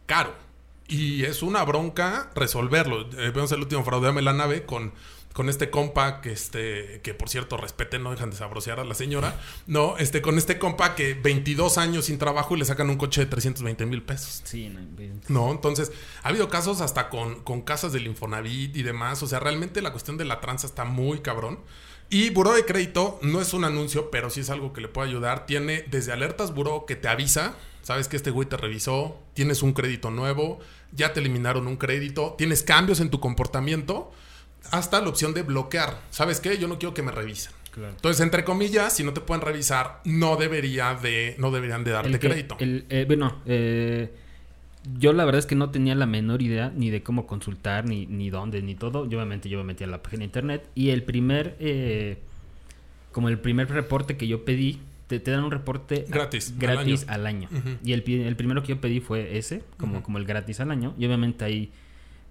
[0.06, 0.34] caro.
[0.88, 3.02] Y es una bronca resolverlo.
[3.02, 4.92] Eh, vemos el último fraude de la nave con
[5.32, 8.94] con este compa que este que por cierto respeten no dejan de sabrosear a la
[8.94, 12.96] señora no este con este compa que 22 años sin trabajo y le sacan un
[12.96, 14.42] coche de 320 mil pesos.
[14.44, 14.80] Sí no,
[15.28, 19.22] no entonces ha habido casos hasta con, con casas del Infonavit y demás.
[19.22, 21.60] O sea realmente la cuestión de la tranza está muy cabrón.
[22.10, 25.08] Y Buró de Crédito no es un anuncio, pero sí es algo que le puede
[25.08, 25.46] ayudar.
[25.46, 29.72] Tiene desde alertas Buró que te avisa, sabes que este güey te revisó, tienes un
[29.72, 30.58] crédito nuevo,
[30.92, 34.12] ya te eliminaron un crédito, tienes cambios en tu comportamiento
[34.72, 36.00] hasta la opción de bloquear.
[36.10, 36.58] ¿Sabes qué?
[36.58, 37.52] Yo no quiero que me revisen.
[37.76, 42.18] Entonces, entre comillas, si no te pueden revisar, no debería de, no deberían de darte
[42.18, 42.56] crédito.
[42.58, 44.12] Eh, bueno, eh,
[44.98, 48.06] yo la verdad es que no tenía la menor idea ni de cómo consultar, ni,
[48.06, 49.08] ni dónde, ni todo.
[49.08, 52.18] Yo obviamente yo me metí a la página de internet y el primer, eh,
[53.10, 57.48] como el primer reporte que yo pedí, te, dan un reporte gratis, gratis al año.
[57.84, 60.94] Y el, el, primero que yo pedí fue ese, como, como el gratis al año.
[60.98, 61.70] Y obviamente ahí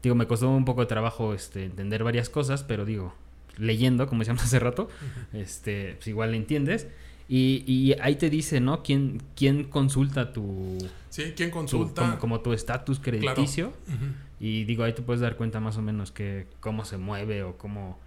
[0.03, 3.13] Digo, me costó un poco de trabajo este, entender varias cosas, pero digo,
[3.57, 4.89] leyendo, como decíamos hace rato,
[5.33, 6.87] este, pues igual le entiendes.
[7.27, 8.83] Y, y, ahí te dice, ¿no?
[8.83, 10.77] ¿Quién, quién consulta tu...
[11.09, 12.17] Sí, ¿quién consulta?
[12.19, 13.71] como, tu estatus crediticio.
[14.39, 17.57] Y digo, ahí te puedes dar cuenta más o menos que cómo se mueve o
[17.57, 17.99] cómo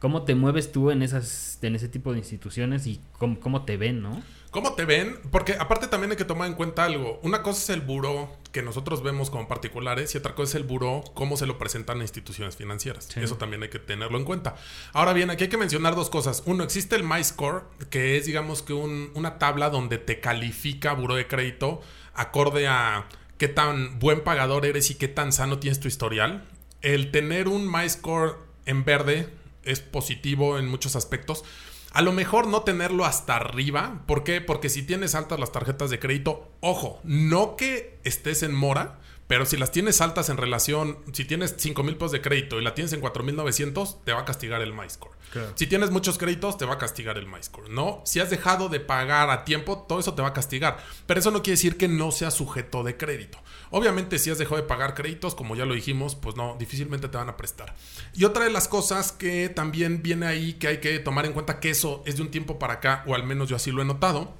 [0.00, 4.00] ¿Cómo te mueves tú en, esas, en ese tipo de instituciones y cómo, te ven,
[4.00, 4.22] no?
[4.50, 5.16] ¿Cómo te ven?
[5.30, 7.20] Porque aparte también hay que tomar en cuenta algo.
[7.22, 10.64] Una cosa es el buro que nosotros vemos como particulares y otra cosa es el
[10.64, 13.16] buro cómo se lo presentan a instituciones financieras.
[13.16, 14.56] Eso también hay que tenerlo en cuenta.
[14.92, 16.42] Ahora bien, aquí hay que mencionar dos cosas.
[16.46, 21.28] Uno, existe el MyScore, que es digamos que una tabla donde te califica buro de
[21.28, 21.80] crédito
[22.12, 23.06] acorde a
[23.38, 26.44] qué tan buen pagador eres y qué tan sano tienes tu historial.
[26.82, 28.34] El tener un MyScore
[28.66, 29.28] en verde
[29.62, 31.44] es positivo en muchos aspectos.
[31.92, 34.02] A lo mejor no tenerlo hasta arriba.
[34.06, 34.40] ¿Por qué?
[34.40, 39.46] Porque si tienes altas las tarjetas de crédito, ojo, no que estés en mora, pero
[39.46, 42.74] si las tienes altas en relación, si tienes 5 mil pesos de crédito y la
[42.74, 45.14] tienes en 4.900, te va a castigar el MyScore.
[45.54, 48.02] Si tienes muchos créditos, te va a castigar el MyScore, ¿no?
[48.04, 50.78] Si has dejado de pagar a tiempo, todo eso te va a castigar.
[51.06, 53.38] Pero eso no quiere decir que no sea sujeto de crédito.
[53.72, 57.16] Obviamente, si has dejado de pagar créditos, como ya lo dijimos, pues no, difícilmente te
[57.16, 57.74] van a prestar.
[58.14, 61.60] Y otra de las cosas que también viene ahí, que hay que tomar en cuenta
[61.60, 63.84] que eso es de un tiempo para acá, o al menos yo así lo he
[63.84, 64.34] notado,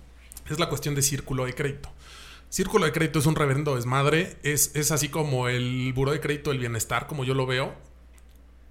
[0.50, 1.90] es la cuestión de círculo de crédito.
[2.48, 6.50] Círculo de crédito es un reverendo desmadre, es, es así como el buro de crédito
[6.50, 7.74] del bienestar, como yo lo veo.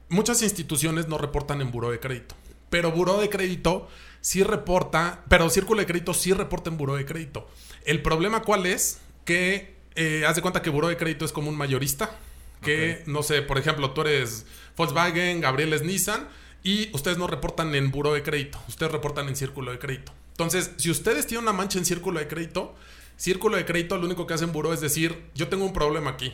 [0.10, 2.36] Muchas instituciones no reportan en buro de crédito,
[2.70, 3.88] pero buro de crédito
[4.20, 7.48] sí reporta, pero círculo de crédito sí reporta en buro de crédito.
[7.86, 11.50] El problema cuál es que eh, haz de cuenta que buro de crédito es como
[11.50, 12.18] un mayorista,
[12.62, 16.28] que no sé, por ejemplo, tú eres Volkswagen, Gabriel es Nissan
[16.64, 20.14] y ustedes no reportan en buro de crédito, ustedes reportan en círculo de crédito.
[20.32, 22.76] Entonces, si ustedes tienen una mancha en círculo de crédito,
[23.20, 26.12] Círculo de crédito lo único que hace en buró es decir, yo tengo un problema
[26.12, 26.34] aquí.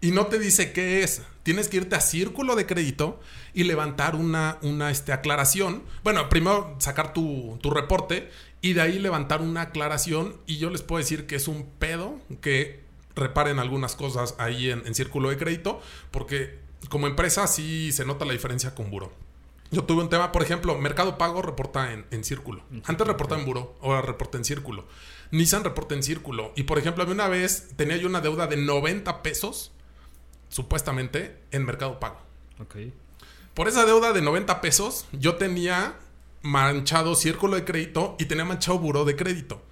[0.00, 1.20] y no te dice qué es.
[1.42, 3.20] Tienes que irte a círculo de crédito
[3.52, 5.82] y levantar una, una este, aclaración.
[6.02, 8.30] Bueno, primero sacar tu, tu reporte
[8.62, 10.36] y de ahí levantar una aclaración.
[10.46, 12.83] Y yo les puedo decir que es un pedo que
[13.16, 16.58] reparen algunas cosas ahí en, en círculo de crédito, porque
[16.88, 19.12] como empresa sí se nota la diferencia con Buro.
[19.70, 22.62] Yo tuve un tema, por ejemplo, Mercado Pago reporta en, en círculo.
[22.84, 24.86] Antes reportaba en Buro, ahora reporta en círculo.
[25.30, 26.52] Nissan reporta en círculo.
[26.54, 29.72] Y por ejemplo, a mí una vez tenía yo una deuda de 90 pesos,
[30.48, 32.20] supuestamente, en Mercado Pago.
[32.60, 32.76] Ok.
[33.54, 35.96] Por esa deuda de 90 pesos, yo tenía
[36.42, 39.62] manchado círculo de crédito y tenía manchado buró de crédito.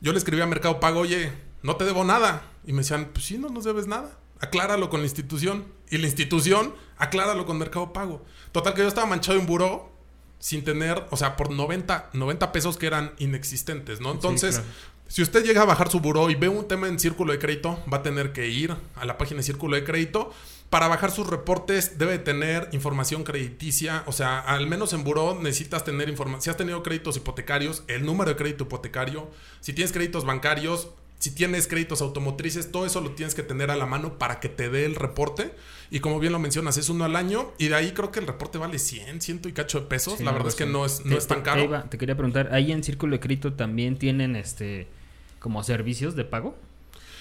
[0.00, 1.32] Yo le escribí a Mercado Pago, oye,
[1.62, 2.50] no te debo nada.
[2.66, 4.18] Y me decían, pues sí, no nos debes nada.
[4.40, 5.66] Acláralo con la institución.
[5.90, 8.24] Y la institución, acláralo con Mercado Pago.
[8.52, 9.92] Total que yo estaba manchado en buró
[10.38, 14.12] sin tener, o sea, por 90, 90 pesos que eran inexistentes, ¿no?
[14.12, 14.70] Entonces, claro.
[15.08, 17.82] si usted llega a bajar su buró y ve un tema en círculo de crédito,
[17.90, 20.32] va a tener que ir a la página de círculo de crédito.
[20.68, 25.84] Para bajar sus reportes debe tener información crediticia, o sea, al menos en buró necesitas
[25.84, 26.42] tener información.
[26.42, 30.90] Si has tenido créditos hipotecarios, el número de crédito hipotecario, si tienes créditos bancarios,
[31.24, 34.48] si tienes créditos automotrices, todo eso lo tienes que tener a la mano para que
[34.50, 35.52] te dé el reporte.
[35.90, 37.52] Y como bien lo mencionas, es uno al año.
[37.58, 40.18] Y de ahí creo que el reporte vale 100, 100 y cacho de pesos.
[40.18, 41.60] Sí, la verdad es que no es, no es tan caro.
[41.62, 44.86] te iba- te quería preguntar, ahí en Círculo de Crédito también tienen este
[45.38, 46.56] como servicios de pago.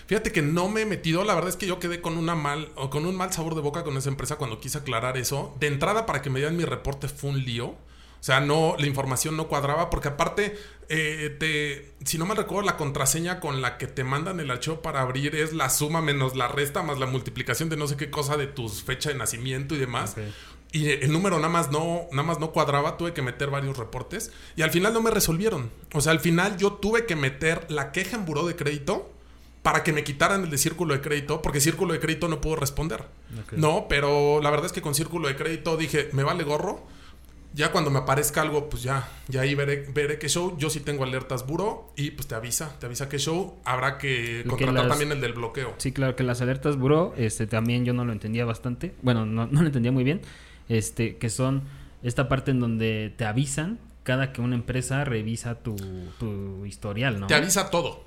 [0.07, 2.69] Fíjate que no me he metido, la verdad es que yo quedé con una mal
[2.75, 5.55] o con un mal sabor de boca con esa empresa cuando quise aclarar eso.
[5.61, 7.75] De entrada para que me dieran mi reporte fue un lío.
[8.23, 10.57] O sea, no, la información no cuadraba porque aparte,
[10.87, 14.81] eh, te, si no me recuerdo, la contraseña con la que te mandan el archivo
[14.81, 18.09] para abrir es la suma menos la resta más la multiplicación de no sé qué
[18.09, 20.15] cosa de tus fecha de nacimiento y demás.
[20.71, 24.31] Y el número nada más no, nada más no cuadraba, tuve que meter varios reportes
[24.55, 25.69] y al final no me resolvieron.
[25.93, 29.11] O sea, al final yo tuve que meter la queja en buró de crédito
[29.63, 32.55] para que me quitaran el de círculo de crédito, porque círculo de crédito no puedo
[32.55, 33.03] responder.
[33.51, 36.87] No, pero la verdad es que con círculo de crédito dije, me vale gorro.
[37.55, 40.57] Ya cuando me aparezca algo, pues ya, ya ahí veré, veré qué show.
[40.57, 43.59] Yo sí tengo alertas buró y pues te avisa, te avisa qué show.
[43.63, 45.75] Habrá que que contratar las- también el del bloqueo.
[45.77, 48.95] Sí, claro que las alertas buró, este también yo no lo entendía bastante.
[49.03, 50.21] Bueno, no, no lo entendía muy bien.
[50.67, 51.61] Este, que son
[52.01, 55.75] esta parte en donde te avisan cada que una empresa revisa tu,
[56.19, 57.27] tu historial, ¿no?
[57.27, 58.03] Te avisa todo.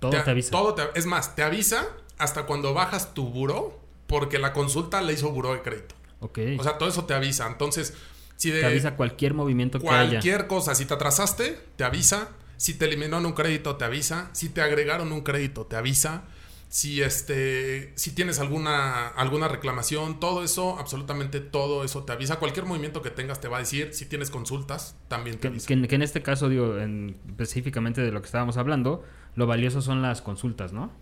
[0.00, 0.50] Todo te, avisa.
[0.50, 1.86] Todo te- es más, te avisa
[2.18, 3.78] hasta cuando bajas tu buró,
[4.08, 5.94] porque la consulta la hizo buró de crédito.
[6.20, 6.38] Ok.
[6.58, 7.46] O sea, todo eso te avisa.
[7.46, 7.94] Entonces,
[8.38, 10.08] si de te avisa cualquier movimiento que haya.
[10.12, 12.30] cualquier cosa, si te atrasaste, te avisa.
[12.56, 14.30] Si te eliminaron un crédito, te avisa.
[14.32, 16.24] Si te agregaron un crédito, te avisa.
[16.70, 22.36] Si este, si tienes alguna, alguna reclamación, todo eso, absolutamente todo eso te avisa.
[22.38, 23.90] Cualquier movimiento que tengas te va a decir.
[23.94, 25.66] Si tienes consultas, también te Que, avisa.
[25.68, 29.46] que en, que en este caso, digo, en- específicamente de lo que estábamos hablando, lo
[29.46, 30.92] valioso son las consultas, ¿no?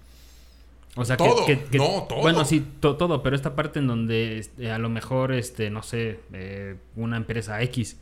[0.96, 2.20] O sea, que- Todo, que, que- no, todo.
[2.22, 5.82] Bueno, sí, to- todo, pero esta parte en donde este, a lo mejor, este, no
[5.82, 7.98] sé, eh, una empresa X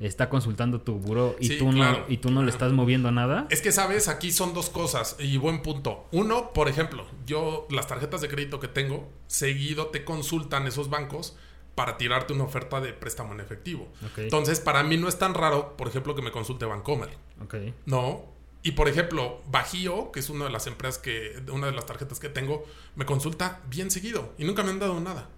[0.00, 1.98] está consultando tu buró y Sí, tú claro.
[2.00, 3.46] no y tú no le estás moviendo nada.
[3.50, 6.06] Es que sabes, aquí son dos cosas y buen punto.
[6.10, 11.36] Uno, por ejemplo, yo las tarjetas de crédito que tengo, seguido te consultan esos bancos
[11.76, 13.86] para tirarte una oferta de préstamo en efectivo.
[14.16, 17.10] Entonces, para mí no es tan raro, por ejemplo, que me consulte Bancomer.
[17.40, 17.54] Ok.
[17.86, 18.24] No.
[18.62, 22.20] Y por ejemplo, Bajío, que es una de las empresas que, una de las tarjetas
[22.20, 25.28] que tengo, me consulta bien seguido y nunca me han dado nada.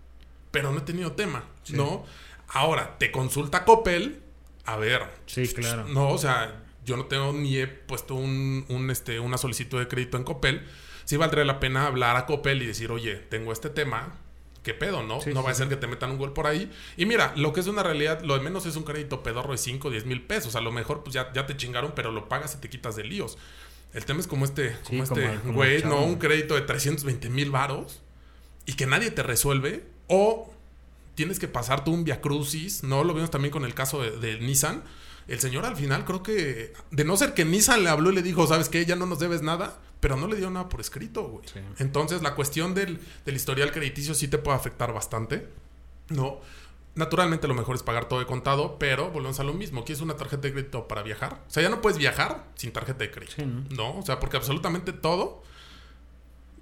[0.50, 2.04] Pero no he tenido tema, ¿no?
[2.48, 4.22] Ahora, te consulta Coppel,
[4.66, 5.02] a ver.
[5.26, 5.88] Sí, claro.
[5.88, 9.88] No, o sea, yo no tengo ni he puesto un, un, este, una solicitud de
[9.88, 10.66] crédito en Coppel.
[11.04, 14.18] Sí valdría la pena hablar a Coppel y decir, oye, tengo este tema,
[14.64, 15.20] ¿qué pedo, no?
[15.20, 16.72] Sí, no sí, va a ser que te metan un gol por ahí.
[16.96, 19.58] Y mira, lo que es una realidad, lo de menos es un crédito pedorro de
[19.58, 20.56] 5 o 10 mil pesos.
[20.56, 23.04] A lo mejor pues ya, ya te chingaron, pero lo pagas y te quitas de
[23.04, 23.38] líos.
[23.92, 27.52] El tema es como este, como este como güey, no, un crédito de 320 mil
[27.52, 28.00] varos
[28.66, 29.84] y que nadie te resuelve.
[30.08, 30.52] O
[31.14, 33.04] tienes que pasar tú un via crucis, ¿no?
[33.04, 34.82] Lo vimos también con el caso de, de Nissan.
[35.28, 38.22] El señor al final creo que, de no ser que Nissan le habló y le
[38.22, 38.84] dijo, ¿sabes qué?
[38.84, 41.48] Ya no nos debes nada, pero no le dio nada por escrito, güey.
[41.48, 41.60] Sí.
[41.78, 45.48] Entonces la cuestión del, del historial crediticio sí te puede afectar bastante,
[46.08, 46.40] ¿no?
[46.94, 49.84] Naturalmente lo mejor es pagar todo de contado, pero volvemos a lo mismo.
[49.84, 51.42] ¿Quieres una tarjeta de crédito para viajar?
[51.48, 53.34] O sea, ya no puedes viajar sin tarjeta de crédito.
[53.36, 53.64] Sí, ¿no?
[53.70, 53.98] ¿no?
[53.98, 55.42] O sea, porque absolutamente todo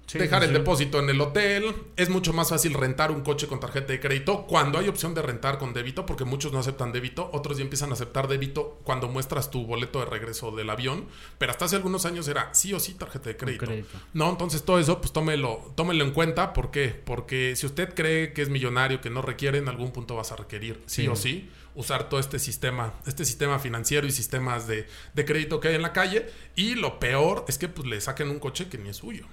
[0.05, 1.73] Sí, dejar sí, el depósito en el hotel.
[1.95, 5.21] Es mucho más fácil rentar un coche con tarjeta de crédito cuando hay opción de
[5.21, 9.07] rentar con débito, porque muchos no aceptan débito, otros ya empiezan a aceptar débito cuando
[9.07, 12.79] muestras tu boleto de regreso del avión, pero hasta hace algunos años era sí o
[12.79, 13.65] sí tarjeta de crédito.
[13.65, 13.97] crédito.
[14.13, 16.53] No, entonces todo eso, pues tómelo, tómelo en cuenta.
[16.53, 16.89] ¿Por qué?
[16.89, 20.35] Porque si usted cree que es millonario, que no requiere, en algún punto vas a
[20.35, 21.07] requerir, sí, Sí.
[21.07, 24.85] o sí, usar todo este sistema, este sistema financiero y sistemas de,
[25.15, 26.29] de crédito que hay en la calle.
[26.55, 29.25] Y lo peor es que pues le saquen un coche que ni es suyo.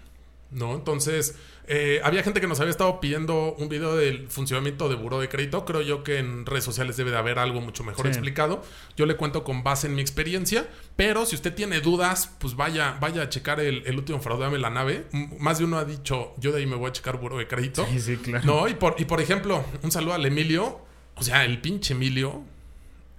[0.51, 0.75] ¿No?
[0.75, 1.37] Entonces,
[1.73, 5.29] eh, había gente que nos había estado pidiendo un video del funcionamiento de buro de
[5.29, 5.65] crédito.
[5.65, 8.11] Creo yo que en redes sociales debe de haber algo mucho mejor Sí.
[8.11, 8.63] explicado.
[8.97, 12.97] Yo le cuento con base en mi experiencia, pero si usted tiene dudas, pues vaya,
[13.01, 15.07] vaya a checar el, el último fraudeame la nave.
[15.13, 17.47] M- Más de uno ha dicho, yo de ahí me voy a checar buro de
[17.47, 17.87] crédito.
[17.91, 18.45] Sí, sí, claro.
[18.45, 20.81] No, y por, y por ejemplo, un saludo al Emilio.
[21.15, 22.43] O sea, el pinche Emilio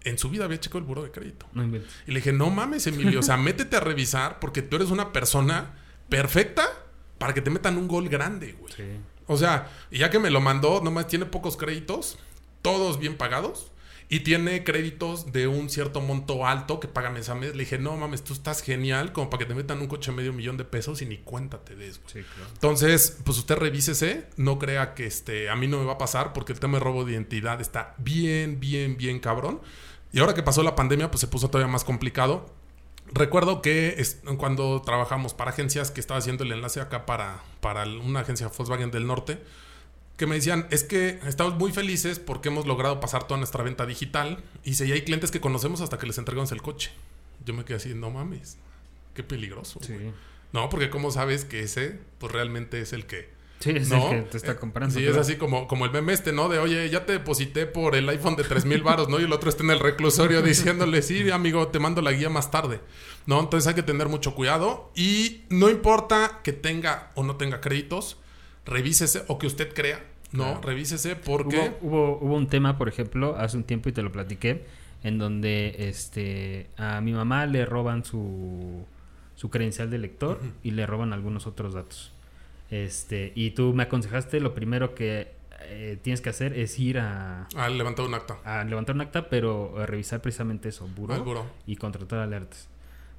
[0.04, 1.46] en su vida había checado el buro de crédito.
[1.54, 1.64] No.
[1.64, 1.72] Y
[2.08, 5.76] le dije, no mames, Emilio, o sea, métete a revisar porque tú eres una persona
[6.10, 6.68] perfecta
[7.22, 8.74] para que te metan un gol grande, güey.
[8.74, 8.84] Sí.
[9.28, 12.18] O sea, ya que me lo mandó, nomás tiene pocos créditos,
[12.64, 13.72] todos bien pagados,
[14.10, 17.56] y tiene créditos de un cierto monto alto que paga mes a mes.
[17.56, 20.34] Le dije, no mames, tú estás genial como para que te metan un coche medio
[20.34, 22.12] millón de pesos y ni cuenta te des, güey.
[22.12, 22.50] Sí, claro.
[22.54, 26.34] Entonces, pues usted revísese, no crea que este, a mí no me va a pasar
[26.34, 29.62] porque el tema de robo de identidad está bien, bien, bien cabrón.
[30.12, 32.52] Y ahora que pasó la pandemia, pues se puso todavía más complicado.
[33.14, 37.84] Recuerdo que es- cuando trabajamos para agencias, que estaba haciendo el enlace acá para, para
[37.86, 39.38] una agencia Volkswagen del Norte,
[40.18, 43.86] que me decían, es que estamos muy felices porque hemos logrado pasar toda nuestra venta
[43.86, 46.92] digital y si hay clientes que conocemos hasta que les entregamos el coche.
[47.46, 48.58] Yo me quedé así, no mames,
[49.16, 49.80] qué peligroso.
[49.82, 49.94] Sí.
[49.94, 50.12] güey".
[50.54, 53.30] No, porque como sabes que ese, pues realmente es el que...
[53.62, 54.12] Sí, es ¿no?
[54.12, 54.98] el que te está comprando.
[54.98, 56.50] Sí, es así como, como el meme este, ¿no?
[56.50, 59.20] De, oye, ya te deposité por el iPhone de 3 mil baros, ¿no?
[59.20, 62.50] Y el otro está en el reclusorio diciéndole, sí, amigo, te mando la guía más
[62.50, 62.82] tarde,
[63.28, 63.40] ¿no?
[63.40, 68.18] Entonces hay que tener mucho cuidado y no importa que tenga o no tenga créditos,
[68.66, 70.46] revísese o que usted crea, ¿no?
[70.46, 70.62] Claro.
[70.64, 71.76] Revísese porque...
[71.82, 74.66] Hubo, hubo, hubo un tema, por ejemplo, hace un tiempo y te lo platiqué,
[75.04, 78.86] en donde este a mi mamá le roban su,
[79.36, 82.11] su credencial de lector y le roban algunos otros datos.
[82.72, 85.32] Este, y tú me aconsejaste lo primero que
[85.64, 88.40] eh, tienes que hacer es ir a, Ah, levantó un acta.
[88.44, 91.46] a levantar un acta, pero a revisar precisamente eso, buró, Al buró.
[91.68, 92.68] y contratar alertas.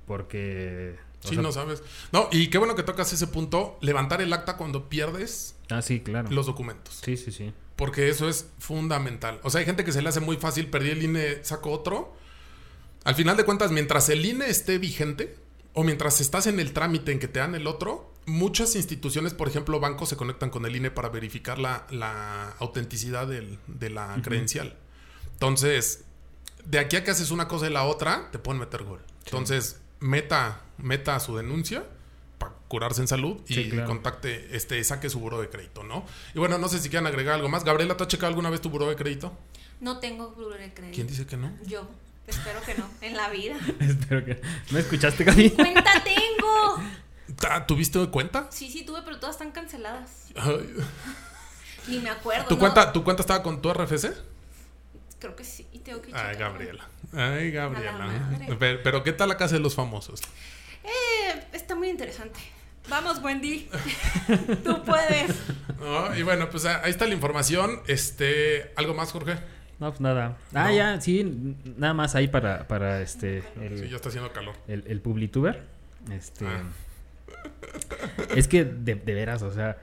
[0.07, 0.96] Porque...
[1.20, 1.82] Sí, sea, no sabes.
[2.11, 6.00] No, y qué bueno que tocas ese punto, levantar el acta cuando pierdes Ah, sí,
[6.00, 6.28] claro.
[6.32, 6.98] los documentos.
[7.05, 7.53] Sí, sí, sí.
[7.76, 9.38] Porque eso es fundamental.
[9.44, 12.16] O sea, hay gente que se le hace muy fácil, perdí el INE, saco otro.
[13.05, 15.36] Al final de cuentas, mientras el INE esté vigente,
[15.74, 19.49] o mientras estás en el trámite en que te dan el otro, muchas instituciones, por
[19.49, 24.18] ejemplo, bancos, se conectan con el INE para verificar la, la autenticidad del- de la
[24.23, 24.77] credencial.
[25.35, 26.05] Entonces,
[26.64, 29.01] de aquí a que haces una cosa y la otra, te pueden meter gol.
[29.25, 31.85] Entonces, meta, meta su denuncia
[32.39, 33.89] para curarse en salud y Sí, claro.
[33.89, 36.05] contacte, este, saque su buro de crédito, ¿no?
[36.35, 37.64] Y bueno, no sé si quieren agregar algo más.
[37.64, 39.37] Gabriela, ¿tú has checado alguna vez tu buro de crédito?
[39.81, 40.95] No tengo buro de crédito.
[40.95, 41.53] ¿Quién dice que no?
[41.66, 41.89] Yo.
[42.25, 43.57] Espero que no, en la vida.
[43.81, 44.41] Espero que...
[44.70, 45.51] ¿Me escuchaste, Gaby?
[45.51, 46.77] ¡Cuenta tengo!
[47.49, 48.47] Ah, ¿Tuviste cuenta?
[48.51, 50.26] Sí, sí tuve, pero todas están canceladas.
[50.37, 50.68] Ay,
[51.89, 52.47] Ni me acuerdo.
[52.47, 52.61] ¿Tu, ¿no?
[52.61, 54.12] cuenta, ¿Tu cuenta estaba con tu RFC?
[55.18, 56.37] Creo que sí, y tengo que Ay.
[56.37, 56.89] Gabriela.
[57.12, 58.28] Ay, Gabriela.
[58.59, 60.20] Pero, pero ¿qué tal la casa de los famosos?
[60.85, 62.41] Eh, está muy interesante.
[62.89, 63.68] Vamos, Wendy.
[64.64, 65.33] Tú puedes.
[65.83, 67.80] No, y bueno, pues ahí está la información.
[67.89, 69.35] Este, ¿algo más, Jorge?
[69.80, 70.37] No, pues nada.
[70.55, 70.74] Ah, No.
[70.76, 74.55] ya, sí, nada más ahí para, para este el, Sí, ya está haciendo calor.
[74.68, 75.64] el, el Publituber.
[76.12, 76.62] Este Ah.
[78.36, 79.78] Es que de, de veras, o sea,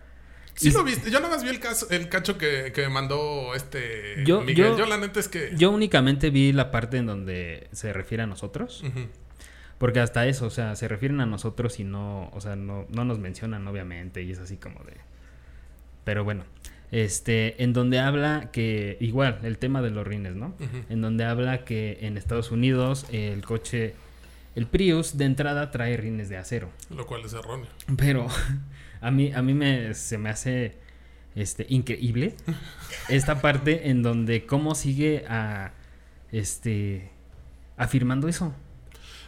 [0.56, 1.10] Sí y- lo viste.
[1.10, 4.72] Yo nada más vi el, caso, el cacho que, que me mandó este Yo- Miguel.
[4.72, 5.52] Yo, yo- la neta es que...
[5.56, 8.84] yo únicamente vi la parte en donde se refiere a nosotros,
[9.78, 13.06] porque hasta eso, o sea, se refieren a nosotros y no, o sea, no, no
[13.06, 14.94] nos mencionan obviamente y es así como de
[16.04, 16.44] pero bueno,
[16.92, 20.56] este, en donde habla que, igual, el tema de los rines, ¿no?
[20.90, 23.94] En donde habla que en Estados Unidos el coche,
[24.56, 26.70] el Prius de entrada trae rines de acero.
[26.90, 27.68] Lo cual es erróneo.
[27.98, 28.28] Pero
[29.02, 30.78] a mí, a mí me, se me hace
[31.36, 32.36] este, increíble
[33.10, 35.72] esta parte en donde cómo sigue a,
[36.32, 37.12] este,
[37.78, 38.54] afirmando eso.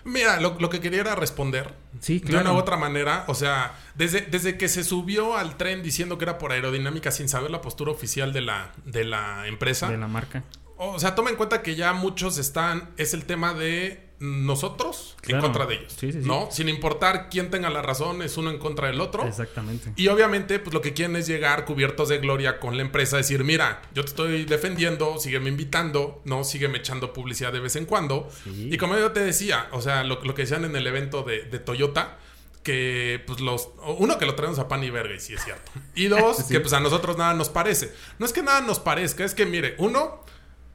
[0.03, 1.75] Mira, lo, lo que quería era responder.
[1.99, 2.55] Sí, De una claro.
[2.55, 3.23] u otra manera.
[3.27, 7.29] O sea, desde, desde que se subió al tren diciendo que era por aerodinámica sin
[7.29, 9.89] saber la postura oficial de la, de la empresa.
[9.89, 10.43] De la marca.
[10.77, 12.89] O sea, toma en cuenta que ya muchos están.
[12.97, 15.93] Es el tema de nosotros en contra de ellos.
[15.97, 16.27] Sí, sí, sí.
[16.27, 16.47] ¿No?
[16.51, 19.25] Sin importar quién tenga la razón, es uno en contra del otro.
[19.27, 19.91] Exactamente.
[19.95, 23.43] Y obviamente, pues lo que quieren es llegar cubiertos de gloria con la empresa, decir,
[23.43, 26.43] mira, yo te estoy defendiendo, sígueme invitando, ¿no?
[26.43, 28.29] Sígueme echando publicidad de vez en cuando.
[28.45, 31.43] Y como yo te decía, o sea, lo, lo que decían en el evento de,
[31.43, 32.19] de Toyota,
[32.61, 33.69] que pues los...
[33.97, 35.71] Uno, que lo traemos a pan y verga, y sí es cierto.
[35.95, 36.53] Y dos, Sí.
[36.53, 37.91] que pues a nosotros nada nos parece.
[38.19, 40.23] No es que nada nos parezca, es que mire, uno,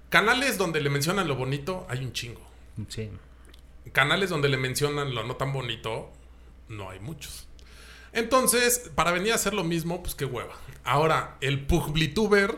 [0.09, 2.40] canales donde le mencionan lo bonito, hay un chingo.
[2.88, 3.09] Sí.
[3.93, 6.11] Canales donde le mencionan lo no tan bonito,
[6.68, 7.47] no hay muchos.
[8.12, 10.55] Entonces, para venir a hacer lo mismo, pues qué hueva.
[10.84, 12.57] Ahora, el Publituber,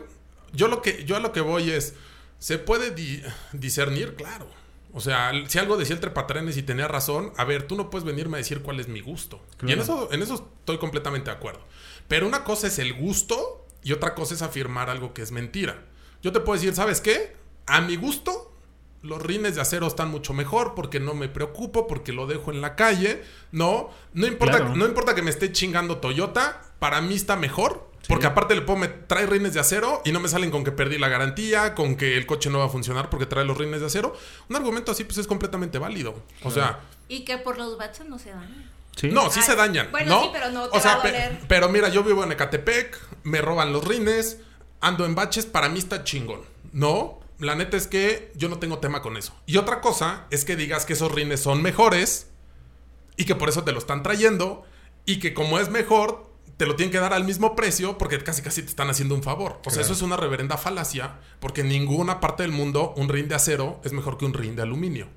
[0.53, 1.95] yo lo que yo a lo que voy es,
[2.39, 3.21] ¿se puede di-
[3.53, 4.15] discernir?
[4.15, 4.47] Claro.
[4.93, 8.05] O sea, si algo decía el trepatrenes y tenía razón, a ver, tú no puedes
[8.05, 9.39] venirme a decir cuál es mi gusto.
[9.65, 11.61] Y en eso, en eso estoy completamente de acuerdo.
[12.07, 15.85] Pero una cosa es el gusto y otra cosa es afirmar algo que es mentira.
[16.23, 17.35] Yo te puedo decir, ¿sabes qué?
[17.67, 18.48] A mi gusto,
[19.01, 22.61] los rines de acero están mucho mejor porque no me preocupo, porque lo dejo en
[22.61, 23.23] la calle.
[23.51, 24.75] No, no importa, Claro.
[24.75, 27.87] no importa que me esté chingando Toyota, para mí está mejor.
[28.07, 30.97] Porque aparte le puedo trae rines de acero y no me salen con que perdí
[30.97, 33.85] la garantía, con que el coche no va a funcionar porque trae los rines de
[33.85, 34.15] acero.
[34.49, 36.15] Un argumento así pues es completamente válido.
[36.43, 38.71] O sea, Y que por los baches no se dan.
[39.03, 39.89] no, sí Ah, se dañan.
[39.91, 40.23] bueno, ¿no?
[40.23, 41.39] sí, pero no te o sea, va a pe- doler.
[41.47, 44.39] pero mira, yo vivo en Ecatepec, me roban los rines,
[44.81, 46.41] ando en baches, para mí está chingón.
[46.73, 49.33] No, la neta es que yo no tengo tema con eso.
[49.45, 52.27] Y otra cosa es que digas que esos rines son mejores
[53.17, 54.63] y que por eso te lo están trayendo
[55.05, 56.28] y que como es mejor
[56.59, 59.23] te lo tienen que dar al mismo precio porque casi casi te están haciendo un
[59.23, 59.53] favor.
[59.65, 59.81] O sea, Claro.
[59.85, 63.79] eso es una reverenda falacia porque en ninguna parte del mundo un rin de acero
[63.85, 65.07] es mejor que un rin de aluminio.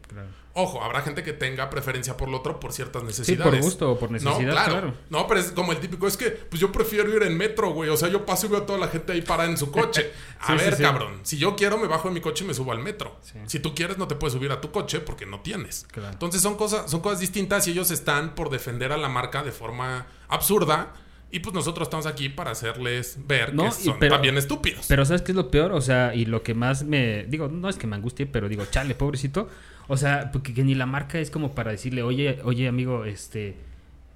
[0.54, 3.60] Ojo, habrá gente que tenga preferencia por lo otro por ciertas necesidades.
[3.64, 4.70] gusto o por necesidad, No, claro.
[4.72, 4.94] claro.
[5.08, 7.88] No, pero es como el típico, es que pues yo prefiero ir en metro, güey.
[7.88, 10.12] O sea, yo paso y veo a toda la gente ahí parada en su coche.
[10.40, 10.82] A Sí, sí, ver, sí.
[10.82, 13.16] cabrón, si yo quiero me bajo de mi coche y me subo al metro.
[13.46, 15.86] Si tú quieres no te puedes subir a tu coche porque no tienes.
[15.90, 16.10] Claro.
[16.12, 19.52] Entonces son cosas, son cosas distintas y ellos están por defender a la marca de
[19.52, 20.92] forma absurda.
[21.32, 24.84] Y pues nosotros estamos aquí para hacerles ver No, que son pero- también estúpidos.
[24.86, 25.72] Pero ¿sabes qué es lo peor?
[25.72, 27.24] O sea, y lo que más me...
[27.24, 29.48] Digo, no es que me angustie, pero digo, chale, pobrecito.
[29.88, 33.56] O sea, porque que ni la marca es como para decirle, oye, oye, amigo, este...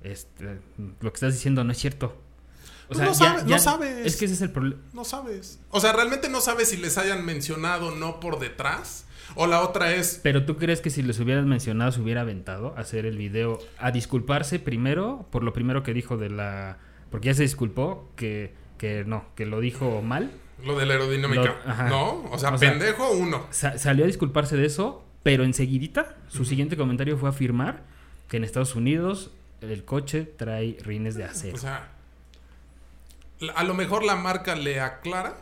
[0.04, 0.58] este
[1.00, 2.14] lo que estás diciendo no es cierto.
[2.88, 4.06] O Pues no sabe- no sabes.
[4.06, 4.80] Es que ese es el problema.
[4.92, 5.58] No sabes.
[5.70, 9.06] O sea, realmente no sabes si les hayan mencionado no por detrás.
[9.34, 12.74] O la otra es, Pero tú crees que si les hubieras mencionado se hubiera aventado
[12.76, 16.78] a hacer el video a disculparse primero por lo primero que dijo de la...
[17.16, 20.30] Porque ya se disculpó que, que no, que lo dijo mal.
[20.62, 21.56] Lo de la aerodinámica.
[21.66, 21.88] Lo-.
[21.88, 22.30] ¿No?
[22.30, 23.46] O sea, O sea, pendejo uno.
[23.48, 27.84] Sa- salió a disculparse de eso, pero enseguidita su siguiente comentario fue afirmar
[28.28, 29.30] que en Estados Unidos
[29.62, 31.54] el coche trae rines de acero.
[31.56, 31.88] O sea,
[33.54, 35.38] a lo mejor la marca le aclara.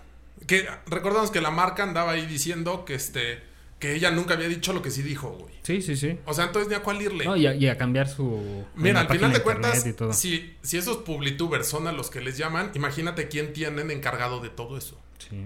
[0.47, 3.43] Que recordamos que la marca andaba ahí diciendo que este.
[3.85, 5.53] Que ella nunca había dicho lo que sí dijo, güey.
[5.62, 6.18] sí, sí, sí.
[6.24, 7.26] O sea, entonces ni a cuál irle.
[7.26, 8.64] No, y, a, y a cambiar su...
[8.76, 12.70] Mira, al final de cuentas, si, si esos publitubers son a los que les llaman,
[12.74, 14.99] imagínate quién tienen encargado de todo eso.
[15.18, 15.45] Sí.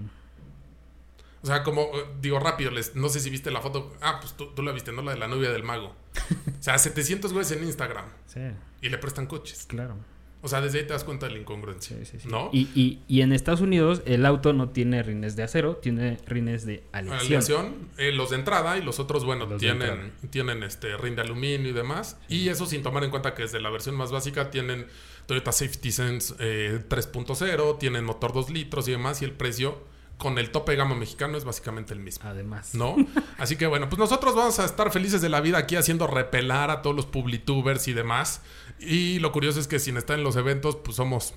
[1.41, 3.93] O sea, como, eh, digo rápido, les, no sé si viste la foto.
[3.99, 5.01] Ah, pues tú, tú la viste, ¿no?
[5.01, 5.87] La de la novia del mago.
[5.87, 8.05] O sea, 700 güeyes en Instagram.
[8.25, 8.39] Sí,
[8.81, 9.65] Y le prestan coches.
[9.67, 9.97] claro.
[10.41, 11.97] O sea, desde ahí te das cuenta de la incongruencia.
[11.97, 12.27] Sí, sí, sí.
[12.29, 12.49] ¿No?
[12.53, 16.65] Y, y, y en Estados Unidos el auto no tiene rines de acero, tiene rines
[16.65, 17.25] de aleación.
[17.25, 21.23] Aleación, eh, los de entrada y los otros, bueno, Los tienen, tienen este rin de
[21.23, 22.17] aluminio y demás.
[22.29, 24.87] Y eso sin tomar en cuenta que desde la versión más básica tienen
[25.25, 29.21] Toyota Safety Sense eh, 3.0, tienen motor 2 litros y demás.
[29.21, 29.77] Y el precio
[30.19, 32.29] con el tope de gama mexicano es básicamente el mismo.
[32.29, 32.75] Además.
[32.75, 32.95] ¿No?
[33.39, 36.69] Así que bueno, pues nosotros vamos a estar felices de la vida aquí haciendo repelar
[36.69, 38.41] a todos los publitubers y demás.
[38.79, 41.33] Y lo curioso es que sin estar en los eventos, pues somos,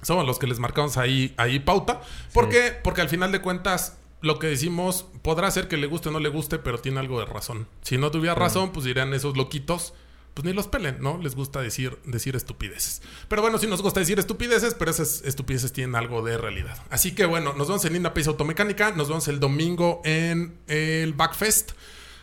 [0.00, 2.00] somos los que les marcamos ahí, ahí pauta.
[2.32, 2.72] ¿Por qué?
[2.82, 6.20] Porque al final de cuentas, lo que decimos podrá ser que le guste o no
[6.20, 7.66] le guste, pero tiene algo de razón.
[7.82, 9.92] Si no tuviera razón, pues dirían esos loquitos.
[10.34, 11.18] Pues ni los pelen, ¿no?
[11.18, 13.02] Les gusta decir, decir estupideces.
[13.28, 16.78] Pero bueno, sí nos gusta decir estupideces, pero esas estupideces tienen algo de realidad.
[16.88, 21.14] Así que bueno, nos vemos en Linda Pace Automecánica, nos vemos el domingo en el
[21.14, 21.72] Backfest.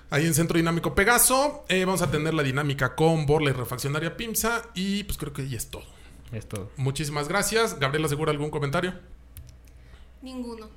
[0.10, 1.66] Ahí en Centro Dinámico Pegaso.
[1.68, 4.64] Eh, vamos a tener la dinámica con Borla y Refaccionaria Pimsa.
[4.74, 5.84] Y pues creo que ahí es todo.
[6.32, 6.72] Es todo.
[6.78, 7.78] Muchísimas gracias.
[7.78, 8.94] Gabriela, ¿segura algún comentario?
[10.22, 10.70] Ninguno.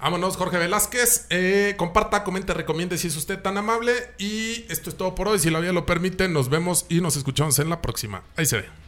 [0.00, 1.26] Vámonos, Jorge Velázquez.
[1.30, 3.92] Eh, comparta, comente, recomiende si es usted tan amable.
[4.18, 5.38] Y esto es todo por hoy.
[5.38, 8.22] Si la vida lo permite, nos vemos y nos escuchamos en la próxima.
[8.36, 8.84] Ahí se ve.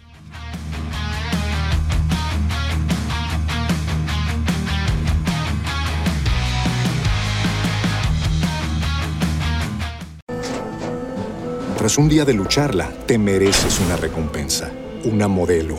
[11.78, 14.72] Tras un día de lucharla, te mereces una recompensa,
[15.04, 15.78] una modelo,